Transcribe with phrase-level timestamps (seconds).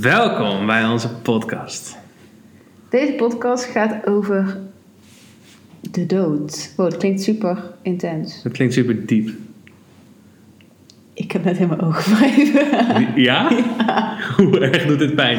[0.00, 1.96] Welkom bij onze podcast.
[2.90, 4.58] Deze podcast gaat over
[5.90, 6.72] de dood.
[6.76, 8.42] Wow, dat klinkt super intens.
[8.42, 9.30] Dat klinkt super diep.
[11.14, 13.22] Ik heb net in mijn ogen wrijven.
[13.22, 13.50] Ja?
[14.36, 15.38] Hoe erg doet dit pijn?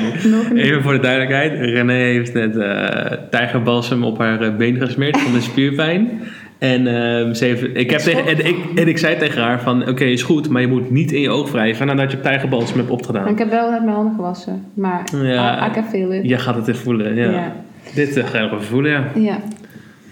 [0.55, 1.51] Even voor de duidelijkheid.
[1.59, 6.21] René heeft net eh tijgerbalsem op haar eh, been gesmeerd van de spierpijn.
[6.57, 9.87] En, ehm, ze heeft, ik heb tegen, en, ik, en ik zei tegen haar van,
[9.89, 12.89] oké, is goed, maar je moet niet in je oog wrijven nadat je tijgerbalsem hebt
[12.89, 13.27] opgedaan.
[13.27, 14.63] Ik heb wel mijn handen gewassen.
[14.73, 15.65] Maar Ja.
[15.65, 16.25] I, I can feel it.
[16.29, 17.29] Je gaat het even voelen, ja.
[17.29, 17.53] Ja.
[17.93, 19.03] Dit uh, ga je nog even voelen, ja.
[19.15, 19.37] Ja.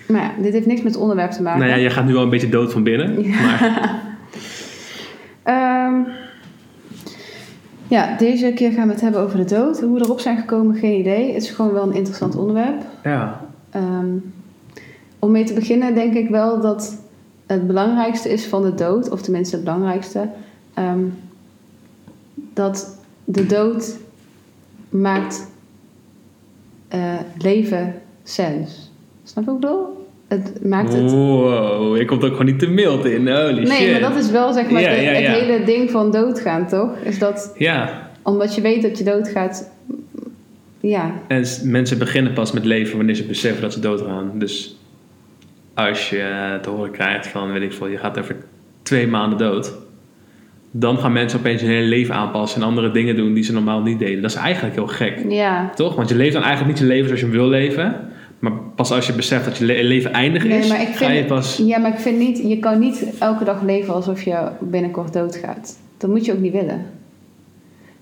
[0.08, 1.60] Maar ja, dit heeft niks met het onderwerp te maken.
[1.60, 3.16] Nou ja, je gaat nu wel een beetje dood van binnen.
[3.30, 3.82] Maar
[5.44, 5.94] Ehm,
[7.88, 9.82] ja, deze keer gaan we het hebben over de dood.
[9.82, 11.34] Hoe we erop zijn gekomen, geen idee.
[11.34, 12.82] Het is gewoon wel een interessant onderwerp.
[13.04, 14.06] ja, Ehm,
[15.26, 16.98] om mee te beginnen denk ik wel dat
[17.46, 20.30] het belangrijkste is van de dood, of tenminste het belangrijkste,
[20.74, 21.04] ehm,
[22.54, 23.98] dat de dood
[24.90, 25.52] maakt
[26.88, 28.92] eh, leven sens.
[29.24, 30.08] Snap je wat ik bedoel?
[30.28, 31.12] Het maakt het...
[31.12, 33.68] wow, je komt ook gewoon niet te mild in, holy shit.
[33.68, 35.32] Nee, maar dat is wel zeg maar Ja, de- ja, ja.
[35.32, 36.90] het hele ding van doodgaan, toch?
[37.04, 39.70] Is dat Ja, omdat je weet dat je doodgaat,
[40.80, 44.32] ja, En mensen beginnen pas met leven wanneer ze beseffen dat ze doodgaan.
[44.34, 44.78] Dus
[45.76, 48.36] als je eh, te horen krijgt van, weet ik veel, je gaat over
[48.84, 49.74] twee maanden dood.
[50.72, 53.82] Dan gaan mensen opeens hun hele leven aanpassen en andere dingen doen die ze normaal
[53.82, 54.22] niet deden.
[54.22, 55.72] Dat is eigenlijk heel gek, ja.
[55.76, 55.96] toch?
[55.96, 57.96] Want je leeft dan eigenlijk niet je leven zoals je hem wil leven.
[58.40, 61.10] Maar pas als je beseft dat je le- leven eindig Nee, is, maar ik ga
[61.10, 61.58] je pas...
[61.58, 65.80] Ja, maar ik vind niet, je kan niet elke dag leven alsof je binnenkort doodgaat.
[65.98, 66.86] Dat moet je ook niet willen.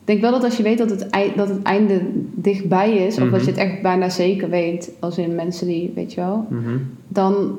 [0.06, 2.02] Ik denk wel dat als je weet dat het, ei- dat het einde
[2.36, 3.32] dichtbij is, of Mhm.
[3.32, 6.78] dat je het echt bijna zeker weet, als in mensen die, weet je wel, Mhm.
[7.08, 7.58] dan,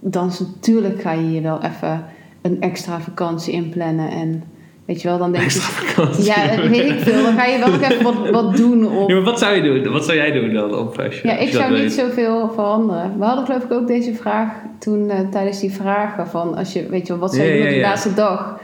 [0.00, 2.04] dan is natuurlijk ga je hier wel even
[2.42, 4.42] een extra vakantie inplannen en
[4.84, 6.24] weet je wel, dan denk Extra je, vakantie.
[6.24, 9.08] ja, weet ik veel, dan ga je wel nog even wat, wat doen op.
[9.08, 9.92] Ja, maar wat zou je doen?
[9.92, 13.18] Wat zou jij doen dan op als je, Ja, ik zou niet zoveel veranderen.
[13.18, 16.86] We hadden geloof ik ook deze vraag toen eh, tijdens die vragen van als je
[16.86, 17.88] weet je wel wat zou je Ja, doen op de ja.
[17.88, 18.60] laatste dag?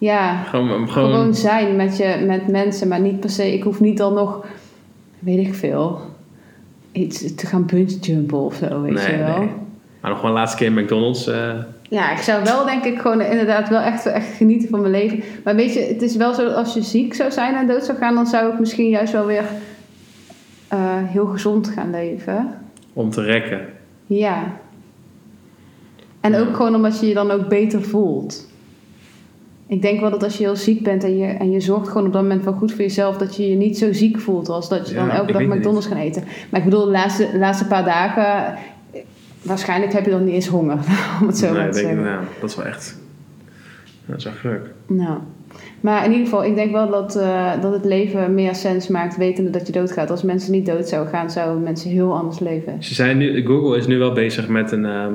[0.00, 3.52] Ja, Gewoon, gewoon, gewoon, zijn met je met mensen, maar niet per se.
[3.52, 4.46] Ik hoef niet dan nog,
[5.18, 6.00] weet ik veel,
[6.92, 9.38] iets te gaan bungeejumpen of zo, weet Nee, je wel.
[9.38, 9.48] nee.
[10.00, 11.26] Maar nog gewoon laatste keer in McDonald's.
[11.26, 11.52] eh,
[11.88, 15.22] Ja, ik zou wel denk ik gewoon inderdaad wel echt, echt genieten van mijn leven.
[15.44, 17.84] Maar weet je, het is wel zo dat als je ziek zou zijn en dood
[17.84, 19.44] zou gaan, dan zou ik misschien juist wel weer
[20.68, 22.54] eh, heel gezond gaan leven.
[22.92, 23.60] om te rekken.
[24.06, 24.42] Ja.
[26.20, 28.48] En ook gewoon omdat je je dan ook beter voelt.
[29.70, 32.06] Ik denk wel dat als je heel ziek bent en je, en je zorgt gewoon
[32.06, 34.68] op dat moment wel goed voor jezelf, dat je je niet zo ziek voelt als
[34.68, 36.24] dat je Ja, dan elke dag McDonald's gaat eten.
[36.50, 38.58] Maar ik bedoel, de laatste, de laatste paar dagen,
[38.92, 39.00] eh,
[39.42, 40.78] waarschijnlijk heb je dan niet eens honger,
[41.20, 42.04] om het zo nee, maar te ik, zeggen.
[42.04, 42.98] nou, dat is wel echt.
[44.06, 44.60] Dat is wel gek.
[44.86, 45.18] Nou.
[45.80, 49.16] Maar in ieder geval, ik denk wel dat, eh, dat het leven meer sens maakt
[49.16, 50.10] wetende dat je doodgaat.
[50.10, 52.82] Als mensen niet dood zouden gaan, zouden mensen heel anders leven.
[52.82, 55.14] Ze zijn nu, Google is nu wel bezig met een, ehm,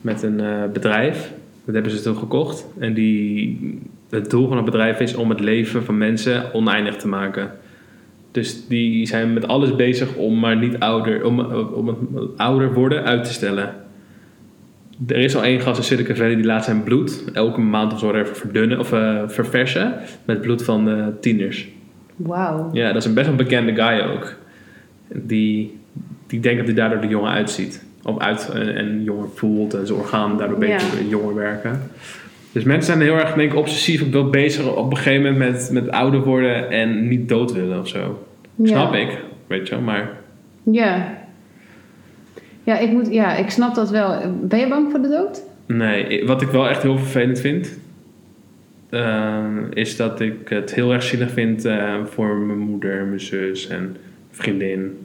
[0.00, 1.32] met een eh, bedrijf.
[1.64, 2.66] Dat hebben ze toen gekocht.
[2.78, 3.78] En die,
[4.10, 7.50] het doel van het bedrijf is om het leven van mensen oneindig te maken.
[8.30, 11.40] Dus die zijn met alles bezig om maar niet ouder, om,
[11.74, 13.74] om het ouder worden uit te stellen.
[15.06, 17.98] Er is al één gast in Silicon Valley die laat zijn bloed elke maand of
[17.98, 19.94] zo even verdunnen of eh, verversen
[20.24, 21.68] met bloed van eh, tieners.
[22.16, 22.70] Wauw.
[22.72, 24.34] Ja, dat is een best wel bekende guy ook.
[25.08, 25.78] Die,
[26.26, 27.84] die denkt dat hij daardoor de jongen uitziet.
[28.04, 30.76] Of uit en, en jonger voelt en zijn organen daardoor Ja.
[30.76, 31.80] beter jonger werken.
[32.52, 35.70] Dus mensen zijn heel erg denk ik, obsessief wel bezig op een gegeven moment met,
[35.72, 38.26] met ouder worden en niet dood willen of zo.
[38.54, 38.66] Ja.
[38.66, 40.10] Snap ik, weet je wel, maar
[40.62, 41.20] Ja.
[42.64, 44.20] Ja ik, moet, ja, ik snap dat wel.
[44.42, 45.42] Ben je bang voor de dood?
[45.66, 47.78] nee, wat ik wel echt heel vervelend vind,
[48.90, 53.68] ehm, is dat ik het heel erg zielig vind eh, voor mijn moeder, mijn zus
[53.68, 53.96] en
[54.30, 54.98] vriendin.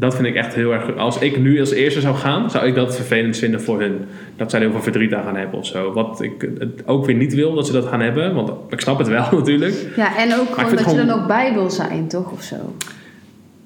[0.00, 0.96] Dat vind ik echt heel erg.
[0.96, 3.96] Als ik nu als eerste zou gaan, zou ik dat vervelend vinden voor hun.
[4.36, 5.92] Dat zij er heel veel verdriet aan gaan hebben of zo.
[5.92, 8.98] Wat ik het ook weer niet wil dat ze dat gaan hebben, want ik snap
[8.98, 9.74] het wel natuurlijk.
[9.96, 12.32] Ja, en ook gewoon dat je gewoon- er nog bij wil zijn, toch?
[12.32, 12.56] Of zo.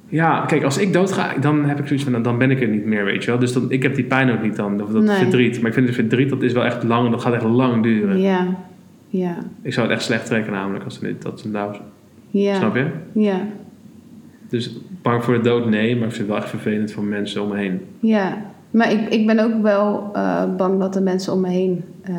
[0.08, 2.68] Ja, kijk, als ik dood ga, dan heb ik zoiets van, dan ben ik er
[2.68, 3.38] niet meer, weet je wel.
[3.40, 5.16] Dus dan, ik heb die pijn ook niet dan, of dat Nee.
[5.16, 5.58] verdriet.
[5.58, 8.20] Maar ik vind het verdriet, dat is wel echt lang, dat gaat echt lang duren.
[8.20, 8.46] Ja.
[9.08, 9.36] Ja.
[9.62, 11.76] Ik zou het echt slecht trekken namelijk, als ze dat ze nou,
[12.30, 12.54] Ja.
[12.54, 12.86] snap je?
[13.12, 13.40] Ja.
[14.52, 14.70] Dus
[15.02, 17.48] bang voor de dood, nee, maar ik vind het wel echt vervelend voor mensen om
[17.48, 17.80] me heen.
[18.00, 18.36] Ja.
[18.70, 22.14] Maar ik, ik ben ook wel eh, bang dat de mensen om me heen eh,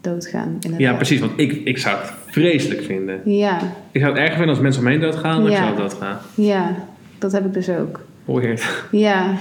[0.00, 0.48] doodgaan.
[0.54, 0.78] Inderdaad.
[0.80, 3.20] Ja, precies, want ik, ik zou het vreselijk vinden.
[3.24, 3.58] Ja.
[3.92, 5.58] Ik zou het erg vinden als mensen om me heen doodgaan, maar Ja.
[5.58, 6.18] ik zou doodgaan.
[6.34, 6.74] Ja.
[7.18, 8.00] Dat heb ik dus ook.
[8.24, 8.84] Weird.
[8.90, 9.34] Ja,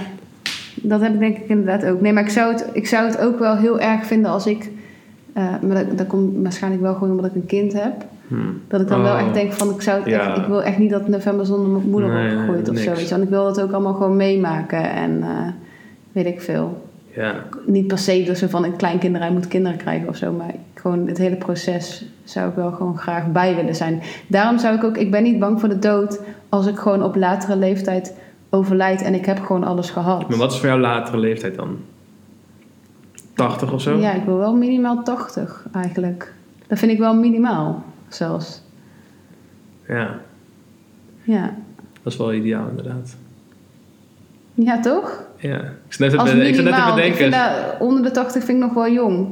[0.76, 2.02] dat heb ik denk ik inderdaad ook.
[2.02, 4.70] Nee, maar ik zou het, ik zou het ook wel heel erg vinden als ik
[5.34, 7.94] Eh, maar dat, dat komt waarschijnlijk wel gewoon omdat ik een kind heb.
[8.28, 8.62] Hmm.
[8.68, 9.20] Dat ik dan wel Oh.
[9.20, 10.28] echt denk van ik zou het Ja.
[10.30, 12.78] echt, ik wil echt niet dat november zonder mijn moeder Nee, wordt gegooid nee, of
[12.78, 12.84] zo.
[12.90, 12.98] niks.
[13.00, 13.10] Weet je.
[13.10, 15.48] Want ik wil dat ook allemaal gewoon meemaken en eh,
[16.12, 16.86] weet ik veel.
[17.16, 17.34] Ja.
[17.66, 21.08] Niet per se ze van een kleinkinderen hij moet kinderen krijgen of zo, maar gewoon
[21.08, 24.02] het hele proces zou ik wel gewoon graag bij willen zijn.
[24.28, 27.16] Daarom zou ik ook, ik ben niet bang voor de dood als ik gewoon op
[27.16, 28.14] latere leeftijd
[28.50, 30.30] overlijd en ik heb gewoon alles gehad.
[30.30, 31.78] Maar wat is voor jou latere leeftijd dan?
[33.34, 33.98] 80 of zo?
[33.98, 36.34] Ja, ik wil wel minimaal 80 eigenlijk.
[36.68, 38.62] Dat vind ik wel minimaal zelfs.
[39.88, 40.20] Ja,
[41.24, 41.56] Ja,
[42.04, 43.16] dat is wel ideaal inderdaad.
[44.54, 45.24] ja toch?
[45.38, 45.58] Ja.
[45.60, 46.98] Ik zat net te, ik zat net te minimaal.
[46.98, 47.32] Ik vind bedenken.
[47.70, 49.28] dat, onder de 80 vind ik nog wel jong.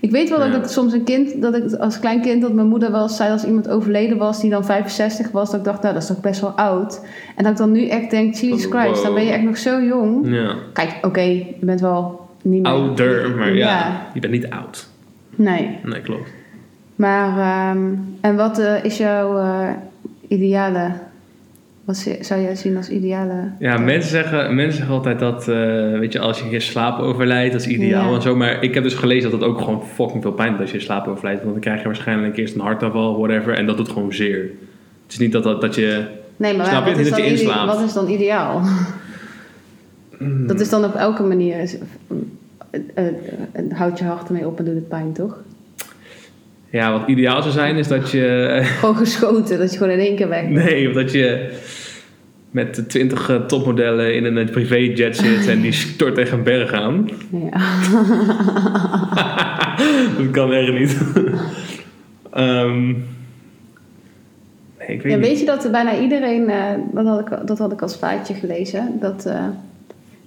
[0.00, 0.50] Ik weet wel Ja.
[0.50, 3.16] dat ik soms een kind, dat ik als klein kind, dat mijn moeder wel eens
[3.16, 6.08] zei als iemand overleden was die dan 65 was, dat ik dacht, nou dat is
[6.08, 7.00] toch best wel oud.
[7.36, 8.80] En dat ik dan nu echt denk, Jesus Wow.
[8.80, 10.28] Christ, dan ben je echt nog zo jong.
[10.34, 10.54] Ja.
[10.72, 12.72] Kijk, oké, je bent wel niet meer...
[12.72, 14.06] Ouder, maar ja, Ja.
[14.14, 14.88] je bent niet oud.
[15.30, 15.78] Nee.
[15.84, 16.28] Nee, klopt.
[17.00, 17.86] Maar, ehm,
[18.20, 19.68] en wat eh, is jouw eh,
[20.28, 20.90] ideale,
[21.84, 23.50] wat zou jij zien als ideale...
[23.58, 25.56] Ja, mensen zeggen, mensen zeggen altijd dat, eh,
[25.98, 28.14] weet je, als je je slaap overlijdt, dat is ideaal Ja.
[28.14, 28.36] en zo.
[28.36, 30.76] Maar ik heb dus gelezen dat het ook gewoon fucking veel pijn doet als je
[30.76, 31.40] in slaap overlijdt.
[31.40, 34.38] Want dan krijg je waarschijnlijk eerst een hartaanval, whatever, en dat doet gewoon zeer.
[35.02, 36.04] Het is niet dat, dat, dat je...
[36.36, 36.90] Nee, maar Snap je?
[36.90, 37.74] wat, is dat je inslaapt.
[37.76, 38.62] wat is dan ideaal?
[40.46, 41.60] Dat is dan op elke manier.
[41.60, 41.76] is-
[43.72, 45.38] houd je hart ermee op en doet het pijn, toch?
[46.70, 48.58] Ja, wat ideaal zou zijn is dat je...
[48.80, 50.54] Gewoon geschoten, dat je gewoon in één keer weg bent.
[50.54, 51.58] Nee, of dat je
[52.50, 57.08] met twintig topmodellen in een privéjet zit en die stort tegen een berg aan.
[57.30, 57.60] Ja.
[60.18, 60.98] dat kan echt niet.
[62.30, 62.96] Ehm, nee,
[64.88, 65.26] ik weet ja, niet.
[65.26, 68.96] weet je dat bijna iedereen, eh, dat, had ik, dat had ik als feitje gelezen,
[69.00, 69.44] dat, eh,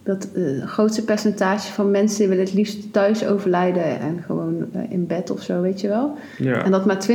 [0.03, 4.65] dat eh, het grootste percentage van mensen die willen het liefst thuis overlijden en gewoon
[4.73, 6.17] eh, in bed of zo, weet je wel.
[6.37, 6.63] Ja.
[6.63, 7.07] En dat, maar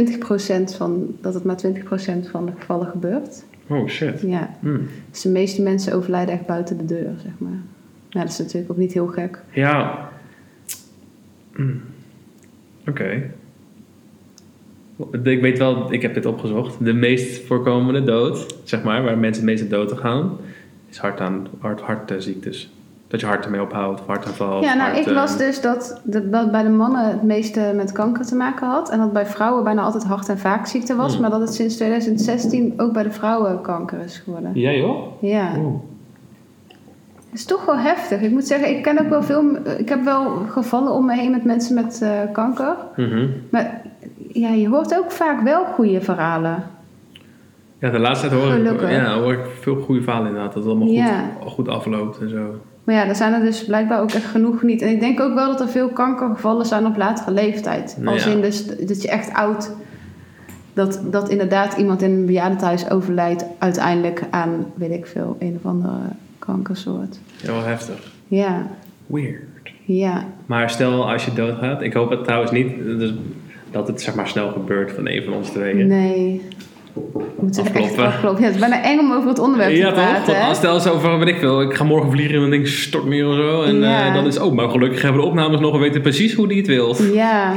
[0.70, 3.44] 20% van, dat het maar 20% van de gevallen gebeurt.
[3.66, 4.20] Oh shit.
[4.20, 4.56] Ja.
[4.60, 4.78] Hm.
[5.10, 7.60] Dus de meeste mensen overlijden echt buiten de deur, zeg maar.
[8.10, 9.38] Nou, dat is natuurlijk ook niet heel gek.
[9.50, 10.08] Ja.
[11.52, 11.74] Hm.
[12.88, 13.30] Oké.
[15.22, 16.84] Ik weet wel, ik heb dit opgezocht.
[16.84, 20.36] De meest voorkomende dood, zeg maar, waar mensen het meeste dood gaan,
[20.90, 22.70] is hart aan, hart, hartziektes.
[23.08, 24.62] Dat je hart ermee ophoudt, hartaanval.
[24.62, 27.92] Ja, nou, hart, ik las dus dat, de, dat bij de mannen het meeste met
[27.92, 28.90] kanker te maken had.
[28.90, 31.12] En dat bij vrouwen bijna altijd hart- en vaakziekte was.
[31.12, 31.20] Hmm.
[31.20, 34.50] Maar dat het sinds 2016 ook bij de vrouwen kanker is geworden.
[34.54, 35.22] Ja, joh?
[35.22, 35.52] Ja.
[35.58, 35.80] Oeh.
[37.30, 38.20] Het is toch wel heftig.
[38.20, 39.42] Ik moet zeggen, ik ken ook wel veel...
[39.78, 42.76] Ik heb wel gevallen om me heen met mensen met eh, kanker.
[42.96, 43.26] Mhm.
[43.50, 43.82] Maar
[44.32, 46.64] ja, je hoort ook vaak wel goede verhalen.
[47.78, 50.52] Ja, de laatste tijd hoor ik, ja, hoor ik veel goede verhalen inderdaad.
[50.54, 51.24] Dat het allemaal Ja.
[51.40, 52.54] goed, goed afloopt en zo.
[52.88, 54.82] Maar ja, er zijn er dus blijkbaar ook echt genoeg niet.
[54.82, 57.96] En ik denk ook wel dat er veel kankergevallen zijn op latere leeftijd.
[57.98, 58.30] Nou Als ja.
[58.30, 59.70] in dus dat je echt oud...
[60.72, 65.70] Dat, dat inderdaad iemand in een bejaardentehuis overlijdt uiteindelijk aan, weet ik veel, een of
[65.70, 65.98] andere
[66.38, 67.18] kankersoort.
[67.42, 68.12] Ja, wel heftig.
[68.26, 68.66] Ja,
[69.06, 69.70] Weird.
[69.84, 70.24] ja.
[70.46, 73.14] Maar stel als je doodgaat, ik hoop het trouwens niet dus
[73.70, 75.86] dat het zeg maar snel gebeurt van een van ons tweeën.
[75.86, 76.42] Nee.
[77.40, 78.04] Moeten echt Afkloppen.
[78.06, 78.40] afkloppen.
[78.40, 80.04] Ja, het is bijna eng om over het onderwerp Ja te toch?
[80.04, 80.36] praten.
[80.36, 80.42] Hè?
[80.48, 82.72] als stel zo van, weet ik veel, ik ga morgen vliegen en dan denk ik
[82.72, 83.62] stort meer of zo.
[83.62, 84.06] En Ja.
[84.08, 86.48] eh, dan is, oh, maar gelukkig hebben we de opnames nog en weten precies hoe
[86.48, 86.96] die het wil.
[87.12, 87.54] Ja.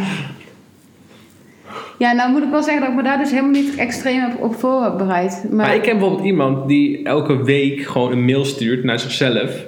[1.98, 4.42] Ja, nou moet ik wel zeggen dat ik me daar dus helemaal niet extreem heb
[4.42, 5.44] op voorbereid.
[5.48, 9.65] Maar, Maar ik ken bijvoorbeeld iemand die elke week gewoon een mail stuurt naar zichzelf.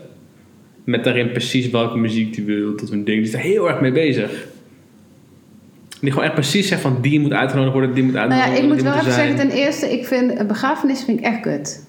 [0.83, 3.17] Met daarin precies welke muziek die wil, tot een ding.
[3.17, 4.47] Die is er heel erg mee bezig.
[6.03, 8.63] Die gewoon echt precies zegt van die moet uitgenodigd worden, die moet nou uitgenodigd ja,
[8.63, 8.85] ik worden.
[8.85, 11.85] moet wel even zeggen, ten eerste, ik vind een begrafenis vind ik echt kut.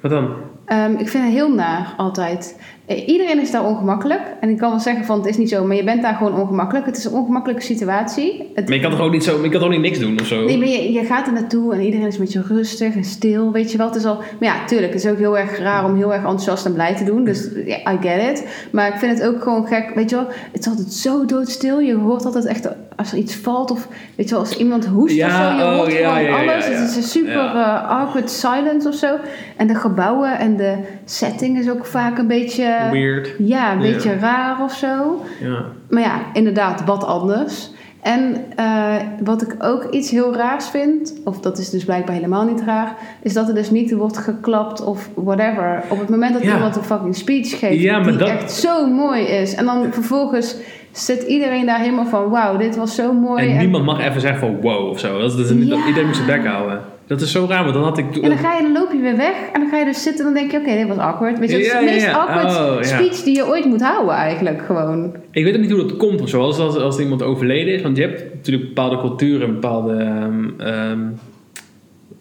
[0.00, 0.34] Wat dan?
[0.64, 2.58] Ehm, ik vind het heel naar altijd.
[2.86, 4.20] Iedereen is daar ongemakkelijk.
[4.40, 6.40] En ik kan wel zeggen van het is niet zo, maar je bent daar gewoon
[6.40, 6.86] ongemakkelijk.
[6.86, 8.50] Het is een ongemakkelijke situatie.
[8.54, 10.26] Het, Maar je kan toch ook niet zo, je kan toch niet niks doen of
[10.26, 10.44] zo?
[10.44, 13.52] Nee, maar je, je gaat er naartoe en iedereen is een beetje rustig en stil,
[13.52, 13.86] weet je wel.
[13.86, 16.22] Het is al, maar ja, tuurlijk, het is ook heel erg raar om heel erg
[16.22, 17.24] enthousiast en blij te doen.
[17.24, 18.66] Dus ja, I get it.
[18.72, 20.26] Maar ik vind het ook gewoon gek, weet je wel.
[20.52, 21.80] Het is altijd zo doodstil.
[21.80, 25.14] Je hoort altijd echt als er iets valt of, weet je wel, als iemand hoest
[25.14, 25.56] Ja, of zo.
[25.58, 26.66] Je oh, hoort ja, gewoon ja, ja, alles.
[26.66, 29.16] Het is een super eh, awkward silence of zo.
[29.56, 32.71] En de gebouwen en de setting is ook vaak een beetje...
[32.90, 33.34] Weird.
[33.38, 35.22] Ja, een beetje raar of zo.
[35.40, 35.64] Ja.
[35.90, 37.70] Maar ja, inderdaad, wat anders.
[38.02, 42.44] En eh, wat ik ook iets heel raars vind, of dat is dus blijkbaar helemaal
[42.44, 45.82] niet raar, is dat er dus niet wordt geklapt of whatever.
[45.88, 46.54] Op het moment dat Ja.
[46.54, 49.54] iemand een fucking speech geeft, Ja, die dat- echt zo mooi is.
[49.54, 50.56] En dan vervolgens
[50.90, 53.50] zit iedereen daar helemaal van, wauw, dit was zo mooi.
[53.50, 55.18] En niemand mag even zeggen van wow of zo.
[55.20, 55.86] Dat is, dat Ja.
[55.86, 56.80] iedereen moet zijn bek houden.
[57.06, 58.16] Dat is zo raar, want dan had ik...
[58.16, 59.34] En dan ga je, dan loop je weer weg.
[59.52, 61.38] En dan ga je dus zitten en dan denk je, oké, dit was awkward.
[61.38, 62.12] Weet je, dat is Ja, de meest ja.
[62.12, 65.16] awkward Oh, speech die je ooit moet houden eigenlijk gewoon.
[65.30, 66.40] Ik weet ook niet hoe dat komt of zo.
[66.40, 67.82] Als, als, als iemand overleden is.
[67.82, 71.00] Want je hebt natuurlijk bepaalde culturen, bepaalde ehm, ehm,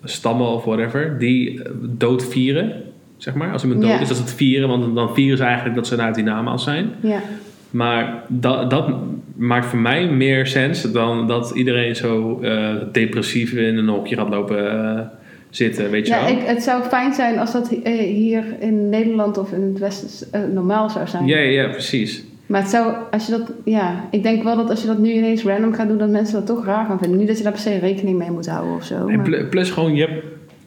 [0.03, 1.17] stammen of whatever.
[1.19, 2.83] Die eh, dood vieren,
[3.17, 3.51] zeg maar.
[3.51, 4.69] Als iemand dood is, dat is het vieren.
[4.69, 6.91] Want dan vieren ze eigenlijk dat ze uit die hiernamaals zijn.
[7.01, 7.21] Ja.
[7.71, 8.89] Maar dat, dat
[9.35, 14.29] maakt voor mij meer sens dan dat iedereen zo eh, depressief in een hokje gaat
[14.29, 14.99] lopen eh,
[15.49, 16.31] zitten, weet je Ja, wel?
[16.31, 20.53] ik, het zou fijn zijn als dat eh, hier in Nederland of in het Westen
[20.53, 21.25] normaal zou zijn.
[21.25, 22.23] Ja, ja, precies.
[22.45, 25.11] Maar het zou, als je dat, ja, ik denk wel dat als je dat nu
[25.11, 27.17] ineens random gaat doen, dat mensen dat toch raar gaan vinden.
[27.17, 29.07] Niet dat je daar per se rekening mee moet houden of zo.
[29.07, 30.23] En maar- pl- plus gewoon, je hebt,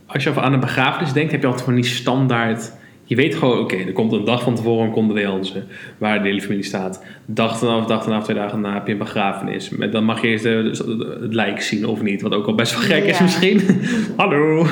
[0.07, 2.73] als je aan een begrafenis denkt, heb je altijd van die standaard...
[3.07, 5.63] Je weet gewoon, oké, er komt een dag van tevoren een condolence,
[5.99, 7.05] waar de hele familie staat.
[7.27, 9.71] Dag erna, dag erna, twee dagen na heb je een begrafenis.
[9.91, 12.81] Dan mag je eerst de- het lijk zien of niet, wat ook al best wel
[12.83, 13.61] gek is misschien.
[14.17, 14.67] Hallo.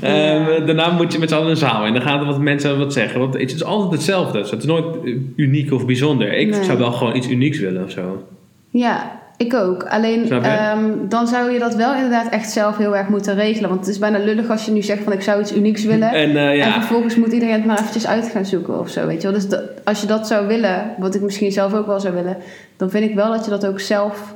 [0.00, 0.56] Ja.
[0.56, 2.40] Ehm, daarna moet je met z'n allen in een zaal en dan gaan er wat
[2.40, 3.20] mensen wat zeggen.
[3.20, 6.32] Want het is altijd hetzelfde, dus het is nooit eh, uniek of bijzonder.
[6.32, 6.64] Ik Nee.
[6.64, 8.26] zou wel gewoon iets unieks willen of zo.
[8.70, 9.82] Ja, ik ook.
[9.84, 13.68] Alleen ehm, dan zou je dat wel inderdaad echt zelf heel erg moeten regelen.
[13.68, 16.10] Want het is bijna lullig als je nu zegt van ik zou iets unieks willen.
[16.24, 19.06] En eh, En ja, vervolgens moet iedereen het maar eventjes uit gaan zoeken of zo,
[19.06, 19.36] weet je wel.
[19.36, 22.36] Dus dat- als je dat zou willen, wat ik misschien zelf ook wel zou willen...
[22.76, 24.34] dan vind ik wel dat je dat ook zelf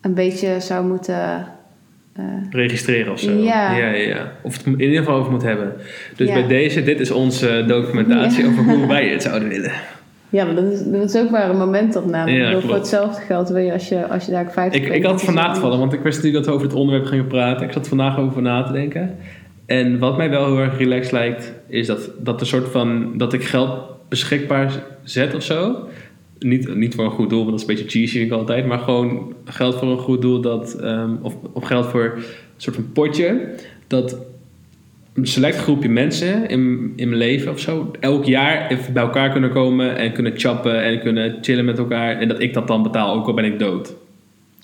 [0.00, 1.46] een beetje zou moeten...
[2.16, 3.30] eh, registreren of zo.
[3.30, 3.76] Ja.
[3.76, 4.32] ja, ja, ja.
[4.42, 5.72] Of het in ieder geval over moet hebben.
[6.16, 6.34] Dus Ja.
[6.34, 9.72] bij deze, dit is onze documentatie over hoe wij het zouden willen.
[10.32, 12.30] Ja, maar dat is, dat is ook maar een momentopname.
[12.30, 15.22] Ja, voor hetzelfde geld wil je als je, als je daar 50 Ik, ik had
[15.22, 17.66] vandaag vallen, want ik wist natuurlijk dat we over het onderwerp gingen praten.
[17.66, 19.16] Ik zat vandaag over na te denken.
[19.66, 23.32] En wat mij wel heel erg relaxed lijkt, is dat, dat een soort van dat
[23.32, 25.88] ik geld beschikbaar zet of zo.
[26.38, 28.66] Niet, niet voor een goed doel, want dat is een beetje cheesy vind ik altijd.
[28.66, 30.40] Maar gewoon geld voor een goed doel.
[30.40, 32.22] Dat, ehm, of, of geld voor een
[32.56, 33.54] soort van potje.
[33.86, 34.16] Dat
[35.14, 37.90] een select groepje mensen in, in mijn leven of zo...
[38.00, 42.18] elk jaar even bij elkaar kunnen komen en kunnen chappen en kunnen chillen met elkaar.
[42.18, 43.94] En dat ik dat dan betaal, ook al ben ik dood.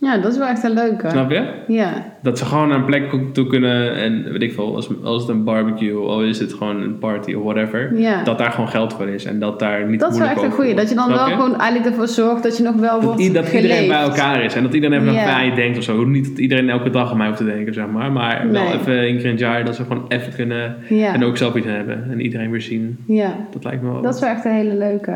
[0.00, 1.11] Ja, dat is wel echt een leuke.
[1.11, 1.45] Snap je?
[1.69, 5.23] Ja, Dat ze gewoon naar een plek toe kunnen en weet ik veel, als, als
[5.23, 8.23] het een barbecue of is het gewoon een party of whatever, ja.
[8.23, 10.50] dat daar gewoon geld voor is en dat daar niet Dat is wel echt een
[10.52, 10.75] goeie.
[10.75, 13.52] Dat je dan Snap wel gewoon eigenlijk ervoor zorgt dat je nog wel wordt dat
[13.52, 15.25] iedereen bij elkaar is en dat iedereen even Ja.
[15.25, 16.05] naar mij denkt of zo.
[16.05, 18.99] Niet dat iedereen elke dag aan mij hoeft te denken, zeg maar, maar wel even
[18.99, 21.67] één keer in het jaar dat ze gewoon even kunnen Ja, en ook zelf iets
[21.67, 22.99] hebben en iedereen weer zien.
[23.07, 23.35] ja.
[23.52, 24.02] Dat lijkt me wel.
[24.02, 25.11] dat is wel echt een hele leuke.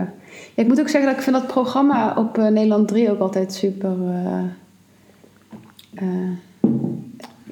[0.55, 3.21] Ja, ik moet ook zeggen dat ik vind dat programma op eh, Nederland 3 ook
[3.21, 3.91] altijd super...
[3.91, 4.41] eh,
[5.95, 6.07] eh,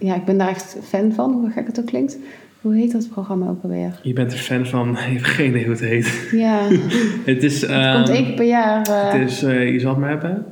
[0.01, 2.19] ja, ik ben daar echt fan van, hoe gek het ook klinkt.
[2.61, 4.01] Hoe heet dat programma ook alweer?
[4.03, 6.29] Je bent er fan van, je hebt geen idee hoe het heet.
[6.33, 6.69] Ja,
[7.33, 8.87] het is, het ehm, komt één keer per jaar.
[8.87, 10.45] eh, het is eh, je zal het maar hebben.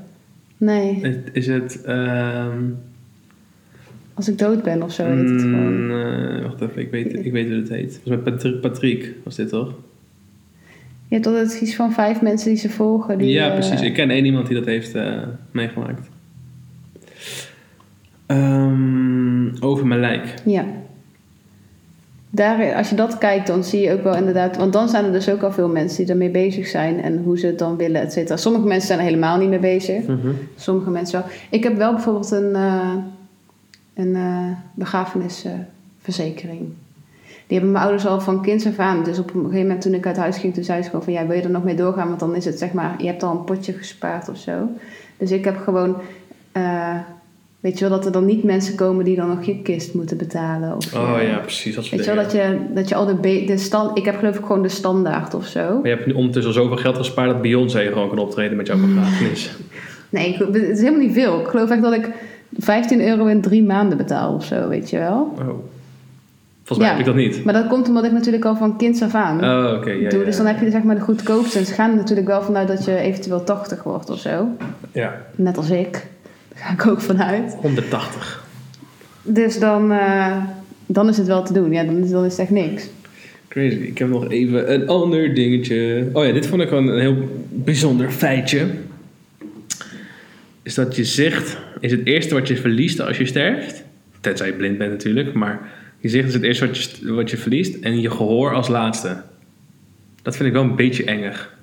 [0.57, 2.63] nee, Het, is het, ehm,
[4.15, 5.85] als ik dood ben of zo heet het gewoon.
[5.87, 8.01] Mm, eh, wacht even, ik weet, ik weet hoe het heet.
[8.03, 9.75] Volgens mij Patri- Patrick was dit toch?
[11.09, 13.19] Je hebt altijd iets van vijf mensen die ze volgen.
[13.19, 13.81] Die, ja, precies.
[13.81, 14.95] Ik ken één iemand die dat heeft
[15.51, 16.09] meegemaakt.
[18.29, 20.35] Ehm, over mijn lijk.
[20.45, 20.65] Ja.
[22.31, 24.57] Daar, als je dat kijkt, dan zie je ook wel inderdaad...
[24.57, 27.03] Want dan zijn er dus ook al veel mensen die ermee bezig zijn...
[27.03, 28.37] en hoe ze het dan willen, et cetera.
[28.37, 30.05] Sommige mensen zijn er helemaal niet mee bezig.
[30.57, 31.29] Sommige mensen wel.
[31.51, 32.95] Ik heb wel bijvoorbeeld een, eh,
[33.95, 36.61] een eh, begrafenisverzekering.
[37.47, 39.05] Die hebben mijn ouders al van kinds af aan.
[39.05, 40.55] Dus op een gegeven moment toen ik uit huis ging...
[40.55, 41.13] toen zei ze gewoon van...
[41.13, 42.09] ja, wil je er nog mee doorgaan?
[42.09, 42.95] Want dan is het zeg maar...
[42.99, 44.69] je hebt al een potje gespaard of zo.
[45.17, 45.97] Dus ik heb gewoon...
[47.61, 49.05] weet je wel, dat er dan niet mensen komen...
[49.05, 50.77] die dan nog je kist moeten betalen.
[50.77, 51.75] Of, Oh eh, ja, precies.
[51.75, 53.99] Dat Weet je wel, dat je, dat je al de, de stand...
[53.99, 55.61] Ik heb geloof ik gewoon de standaard of zo.
[55.75, 58.67] Maar je hebt nu ondertussen al zoveel geld gespaard dat Beyoncé gewoon kan optreden met
[58.67, 59.51] jouw begrafenis.
[60.11, 61.41] Nee, ik- het is helemaal niet veel.
[61.41, 62.11] Ik geloof echt dat ik
[62.59, 65.33] 15 euro in drie maanden betaal of zo, weet je wel.
[65.39, 65.49] Oh.
[66.65, 66.89] Volgens mij Ja.
[66.89, 67.45] heb ik dat niet.
[67.45, 69.91] Maar dat komt omdat ik natuurlijk al van kinds af aan Oh, oké.
[69.91, 70.19] ja, doe.
[70.19, 71.59] ja, Dus dan heb je zeg maar de goedkoopste.
[71.59, 74.47] En ze gaan er natuurlijk wel vanuit dat je eventueel 80 wordt of zo.
[74.93, 76.07] Ja, Net als ik.
[76.59, 77.57] Daar ga ik ook vanuit.
[77.61, 78.47] 180.
[79.23, 80.37] Dus dan, eh,
[80.87, 81.73] dan is het wel te doen.
[81.73, 82.89] Ja, dan is, dan is het echt niks.
[83.49, 83.77] Crazy.
[83.77, 86.09] Ik heb nog even een ander dingetje.
[86.13, 88.67] Oh ja, dit vond ik wel een heel bijzonder feitje.
[90.63, 93.85] Is dat je zicht is het eerste wat je verliest als je sterft.
[94.21, 95.33] Tenzij je blind bent natuurlijk.
[95.33, 97.75] Maar je zicht is het eerste wat je, wat je verliest.
[97.75, 99.23] En je gehoor als laatste.
[100.23, 101.58] Dat vind ik wel een beetje engig.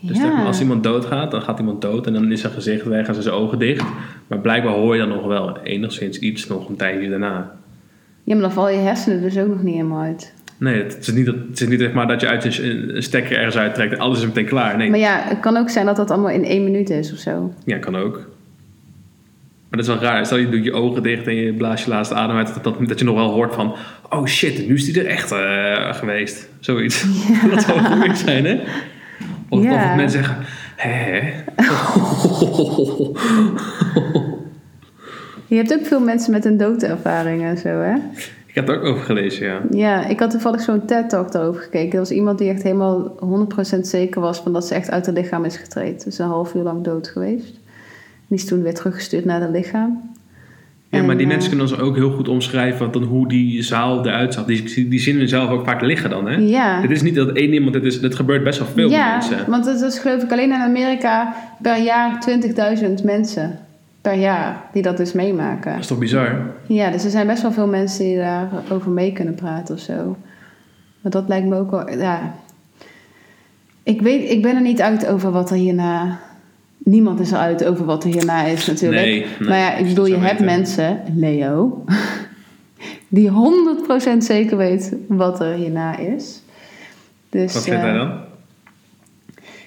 [0.00, 2.06] Dus maar, als iemand doodgaat, dan gaat iemand dood.
[2.06, 3.84] En dan is zijn gezicht weg en zijn ogen dicht.
[4.26, 7.56] Maar blijkbaar hoor je dan nog wel enigszins iets nog een tijdje daarna.
[8.24, 10.34] Ja, maar dan val je hersenen dus ook nog niet helemaal uit.
[10.58, 13.02] Nee, het is niet, dat, het is niet zeg maar, dat je uit een, een
[13.02, 14.76] stekker ergens uittrekt en alles is meteen klaar.
[14.76, 17.18] Nee, Maar ja, het kan ook zijn dat dat allemaal in één minuut is of
[17.18, 17.54] zo.
[17.64, 18.28] ja, kan ook.
[19.70, 20.26] dat is wel raar.
[20.26, 22.54] Stel je doet je ogen dicht en je blaast je laatste adem uit.
[22.54, 23.74] Dat, dat, dat je nog wel hoort van...
[24.10, 26.48] Oh shit, nu is die er echt eh, geweest.
[26.60, 27.06] Zoiets.
[27.50, 28.60] dat zou goed zijn, hè?
[29.48, 29.90] Of, Ja.
[29.90, 30.36] of mensen zeggen...
[30.76, 31.20] Hè?
[35.48, 37.94] Je hebt ook veel mensen met een doodervaring en zo, hè?
[38.46, 39.60] Ik heb het ook over gelezen, ja.
[39.70, 41.92] Ja, ik had toevallig zo'n TED-talk daarover gekeken.
[41.92, 43.14] Er was iemand die echt helemaal
[43.76, 46.04] 100% zeker was van dat ze echt uit het lichaam is getraind.
[46.04, 47.60] Dus een half uur lang dood geweest.
[48.26, 50.14] Die is toen weer teruggestuurd naar het lichaam.
[50.88, 54.06] Ja, maar die eh, mensen kunnen ons ook heel goed omschrijven dan hoe die zaal
[54.06, 54.44] eruit zag.
[54.44, 56.36] Die, die zien er zelf ook vaak liggen dan, hè?
[56.36, 56.80] Ja.
[56.80, 59.50] Het is niet dat één iemand, het, is, het gebeurt best wel veel ja, mensen.
[59.50, 62.26] want het is geloof ik alleen in Amerika per jaar
[62.98, 63.58] 20.000 mensen
[64.00, 65.70] per jaar die dat dus meemaken.
[65.70, 66.50] Dat is toch bizar?
[66.66, 70.16] Ja, dus er zijn best wel veel mensen die daarover mee kunnen praten of zo.
[71.00, 72.34] Maar dat lijkt me ook wel, ja.
[73.82, 76.18] Ik, weet, ik ben er niet uit over wat er hierna...
[76.86, 79.02] Niemand is eruit over wat er hierna is natuurlijk.
[79.02, 80.44] Nee, nee, maar ja, ik bedoel, je hebt weten.
[80.44, 81.84] mensen, Leo...
[83.08, 86.42] die 100% zeker weet wat er hierna is.
[87.30, 88.12] Dus, Wat vindt eh, hij dan?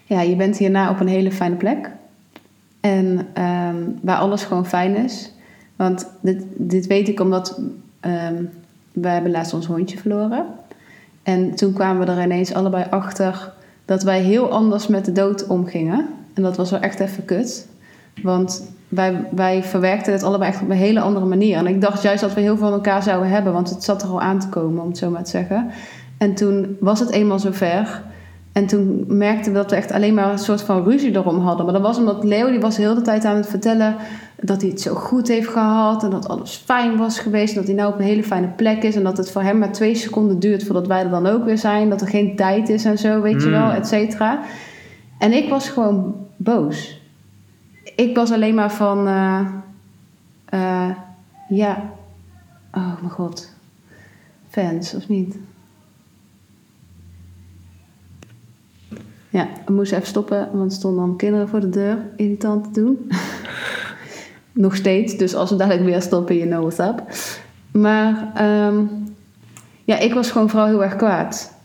[0.06, 1.90] ja, je bent hierna op een hele fijne plek.
[2.80, 5.32] En ehm, waar alles gewoon fijn is.
[5.76, 7.60] Want dit, dit weet ik omdat
[8.00, 8.44] ehm
[9.02, 10.46] wij hebben laatst ons hondje verloren.
[11.24, 13.54] En toen kwamen we er ineens allebei achter
[13.86, 16.08] dat wij heel anders met de dood omgingen.
[16.40, 17.68] En dat was wel echt even kut.
[18.24, 21.58] Want wij, wij verwerkten het allebei echt op een hele andere manier.
[21.58, 24.02] En ik dacht juist dat we heel veel van elkaar zouden hebben, want het zat
[24.02, 25.70] er al aan te komen, om het zo maar te zeggen.
[26.18, 28.02] En toen was het eenmaal zover.
[28.52, 31.66] En toen merkten we dat we echt alleen maar een soort van ruzie erom hadden.
[31.66, 33.96] Maar dat was omdat Leo, die was de hele tijd aan het vertellen
[34.42, 36.04] dat hij het zo goed heeft gehad.
[36.04, 37.50] En dat alles fijn was geweest.
[37.50, 38.96] En dat hij nou op een hele fijne plek is.
[38.96, 41.58] En dat het voor hem maar twee seconden duurt voordat wij er dan ook weer
[41.58, 41.90] zijn.
[41.90, 43.54] Dat er geen tijd is en zo, weet je Mm.
[43.54, 44.40] wel, et cetera.
[45.18, 47.02] En ik was gewoon boos.
[47.96, 49.48] Ik was alleen maar van, eh,
[50.46, 50.96] eh,
[51.50, 51.94] ja,
[52.74, 53.54] oh mijn god,
[54.50, 55.38] fans of niet?
[59.30, 62.82] Ja, we moesten even stoppen, want er stonden allemaal kinderen voor de deur irritant te
[62.82, 63.12] doen.
[64.52, 67.04] Nog steeds, dus als we dadelijk weer stoppen, you know what's up.
[67.72, 68.84] Maar ehm,
[69.84, 71.58] ja, ik was gewoon vooral heel erg kwaad.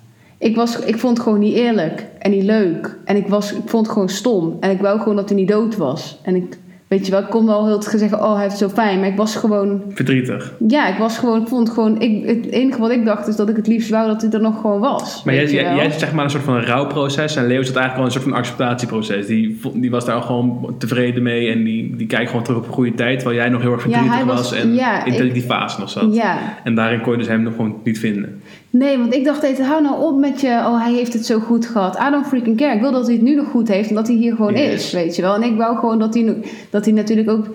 [0.45, 2.97] Ik, was, ik vond het gewoon niet eerlijk en niet leuk.
[3.05, 4.57] En ik, was, ik vond het gewoon stom.
[4.61, 6.19] En ik wou gewoon dat hij niet dood was.
[6.23, 8.71] En ik, weet je wel, ik kon wel heel te zeggen, oh hij heeft het
[8.71, 8.99] zo fijn.
[9.01, 10.53] Maar ik was gewoon, Verdrietig.
[10.69, 13.49] ja, ik was gewoon, ik vond gewoon, ik, het enige wat ik dacht is dat
[13.49, 15.23] ik het liefst wou dat hij er nog gewoon was.
[15.25, 17.97] Maar jij, jij, jij zit zeg maar een soort van rouwproces en Leo zit eigenlijk
[17.97, 19.27] wel een soort van acceptatieproces.
[19.27, 22.73] Die, die was daar gewoon tevreden mee en die, die kijkt gewoon terug op een
[22.73, 25.43] goede tijd, terwijl jij nog heel erg verdrietig was, was- en ja, in ik- die
[25.43, 26.15] fase nog zat.
[26.15, 28.43] Ja, En daarin kon je dus hem nog gewoon niet vinden.
[28.79, 31.39] Nee, want ik dacht even, hou nou op met je, oh hij heeft het zo
[31.39, 31.99] goed gehad.
[32.09, 32.75] I don't freaking care.
[32.75, 34.73] Ik wil dat hij het nu nog goed heeft en dat hij hier gewoon Yes.
[34.73, 35.35] is, weet je wel.
[35.35, 36.37] En ik wou gewoon dat hij,
[36.71, 37.47] dat hij natuurlijk ook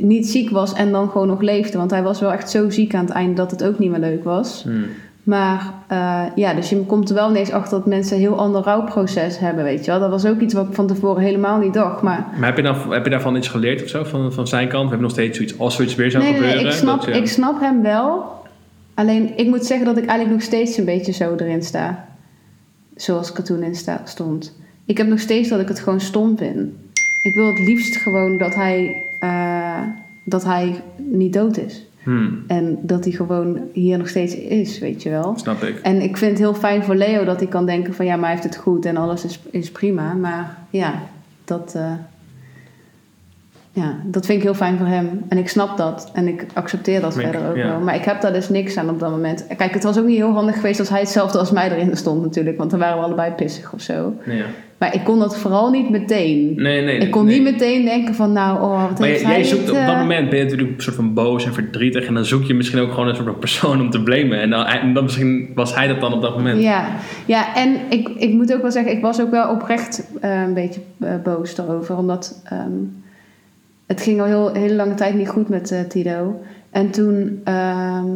[0.00, 1.78] niet ziek was en dan gewoon nog leefde.
[1.78, 4.00] Want hij was wel echt zo ziek aan het einde dat het ook niet meer
[4.00, 4.62] leuk was.
[4.62, 4.84] Hmm.
[5.22, 8.62] Maar eh, ja, dus je komt er wel ineens achter dat mensen een heel ander
[8.62, 10.00] rouwproces hebben, weet je wel.
[10.00, 12.02] Dat was ook iets wat ik van tevoren helemaal niet dacht.
[12.02, 14.68] Maar Maar heb je, dan, heb je daarvan iets geleerd of zo, van, van zijn
[14.68, 14.82] kant?
[14.82, 16.72] We hebben nog steeds zoiets, als zoiets weer zou nee, nee, nee, gebeuren.
[16.72, 18.42] ik snap, dat ik snap hem wel.
[18.94, 22.08] Alleen, ik moet zeggen dat ik eigenlijk nog steeds een beetje zo erin sta.
[22.96, 24.56] Zoals ik er toen in sta, stond.
[24.84, 26.72] Ik heb nog steeds dat ik het gewoon stom vind.
[27.22, 29.80] Ik wil het liefst gewoon dat hij, eh,
[30.24, 31.86] dat hij niet dood is.
[32.02, 35.34] Hmm, En dat hij gewoon hier nog steeds is, weet je wel.
[35.38, 35.78] snap ik.
[35.80, 38.04] En ik vind het heel fijn voor Leo dat hij kan denken van...
[38.06, 40.12] ja, maar hij heeft het goed en alles is, is prima.
[40.14, 41.02] Maar ja,
[41.44, 41.92] dat, eh,
[43.74, 45.24] ja, dat vind ik heel fijn voor hem.
[45.28, 46.10] En ik snap dat.
[46.12, 47.68] En ik accepteer dat verder ook ja.
[47.68, 47.80] wel.
[47.80, 49.46] Maar ik heb daar dus niks aan op dat moment.
[49.56, 52.22] Kijk, het was ook niet heel handig geweest als hij hetzelfde als mij erin stond
[52.22, 52.56] natuurlijk.
[52.58, 54.14] Want dan waren we allebei pissig of zo.
[54.26, 54.44] Ja.
[54.78, 56.52] Maar ik kon dat vooral niet meteen.
[56.56, 56.98] nee, nee.
[56.98, 57.34] ik kon nee.
[57.34, 59.76] niet meteen denken van nou, oh, wat Maar heeft jij, hij jij zoekt het, op
[59.76, 62.06] dat eh, moment ben je natuurlijk een soort van boos en verdrietig.
[62.06, 64.40] En dan zoek je misschien ook gewoon een soort van persoon om te blamen.
[64.40, 66.62] En dan, en dan misschien was hij dat dan op dat moment.
[66.62, 66.88] Ja,
[67.26, 70.54] ja en ik, ik moet ook wel zeggen, ik was ook wel oprecht eh, een
[70.54, 71.96] beetje eh, boos daarover.
[71.96, 72.72] Omdat ehm,
[73.94, 76.40] het ging al heel, hele lange tijd niet goed met eh, Tito.
[76.70, 78.06] En toen ehm,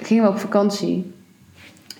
[0.00, 1.12] gingen we op vakantie.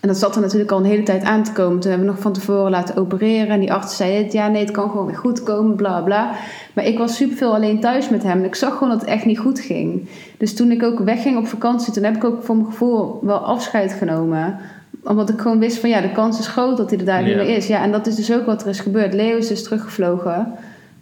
[0.01, 1.81] En dat zat er natuurlijk al een hele tijd aan te komen.
[1.81, 3.49] Toen hebben we nog van tevoren laten opereren.
[3.49, 6.31] En die arts zei, het, ja nee, het kan gewoon weer goed komen, bla bla.
[6.75, 8.39] Maar ik was superveel alleen thuis met hem.
[8.39, 10.09] En ik zag gewoon dat het echt niet goed ging.
[10.39, 13.39] Dus toen ik ook wegging op vakantie, toen heb ik ook voor mijn gevoel wel
[13.39, 14.57] afscheid genomen.
[15.05, 17.31] Omdat ik gewoon wist van ja, de kans is groot dat hij er daar niet
[17.33, 17.37] Ja.
[17.43, 17.67] meer is.
[17.67, 19.15] Ja, en dat is dus ook wat er is gebeurd.
[19.15, 20.53] Leo is dus teruggevlogen.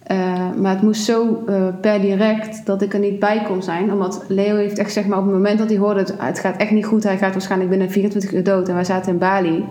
[0.06, 3.92] Eh, maar het moest zo eh, per direct dat ik er niet bij kon zijn.
[3.92, 6.06] Omdat Leo heeft echt zeg maar op het moment dat hij hoorde...
[6.18, 8.68] het, gaat echt niet goed, hij gaat waarschijnlijk binnen 24 uur dood.
[8.68, 9.64] En wij zaten in Bali.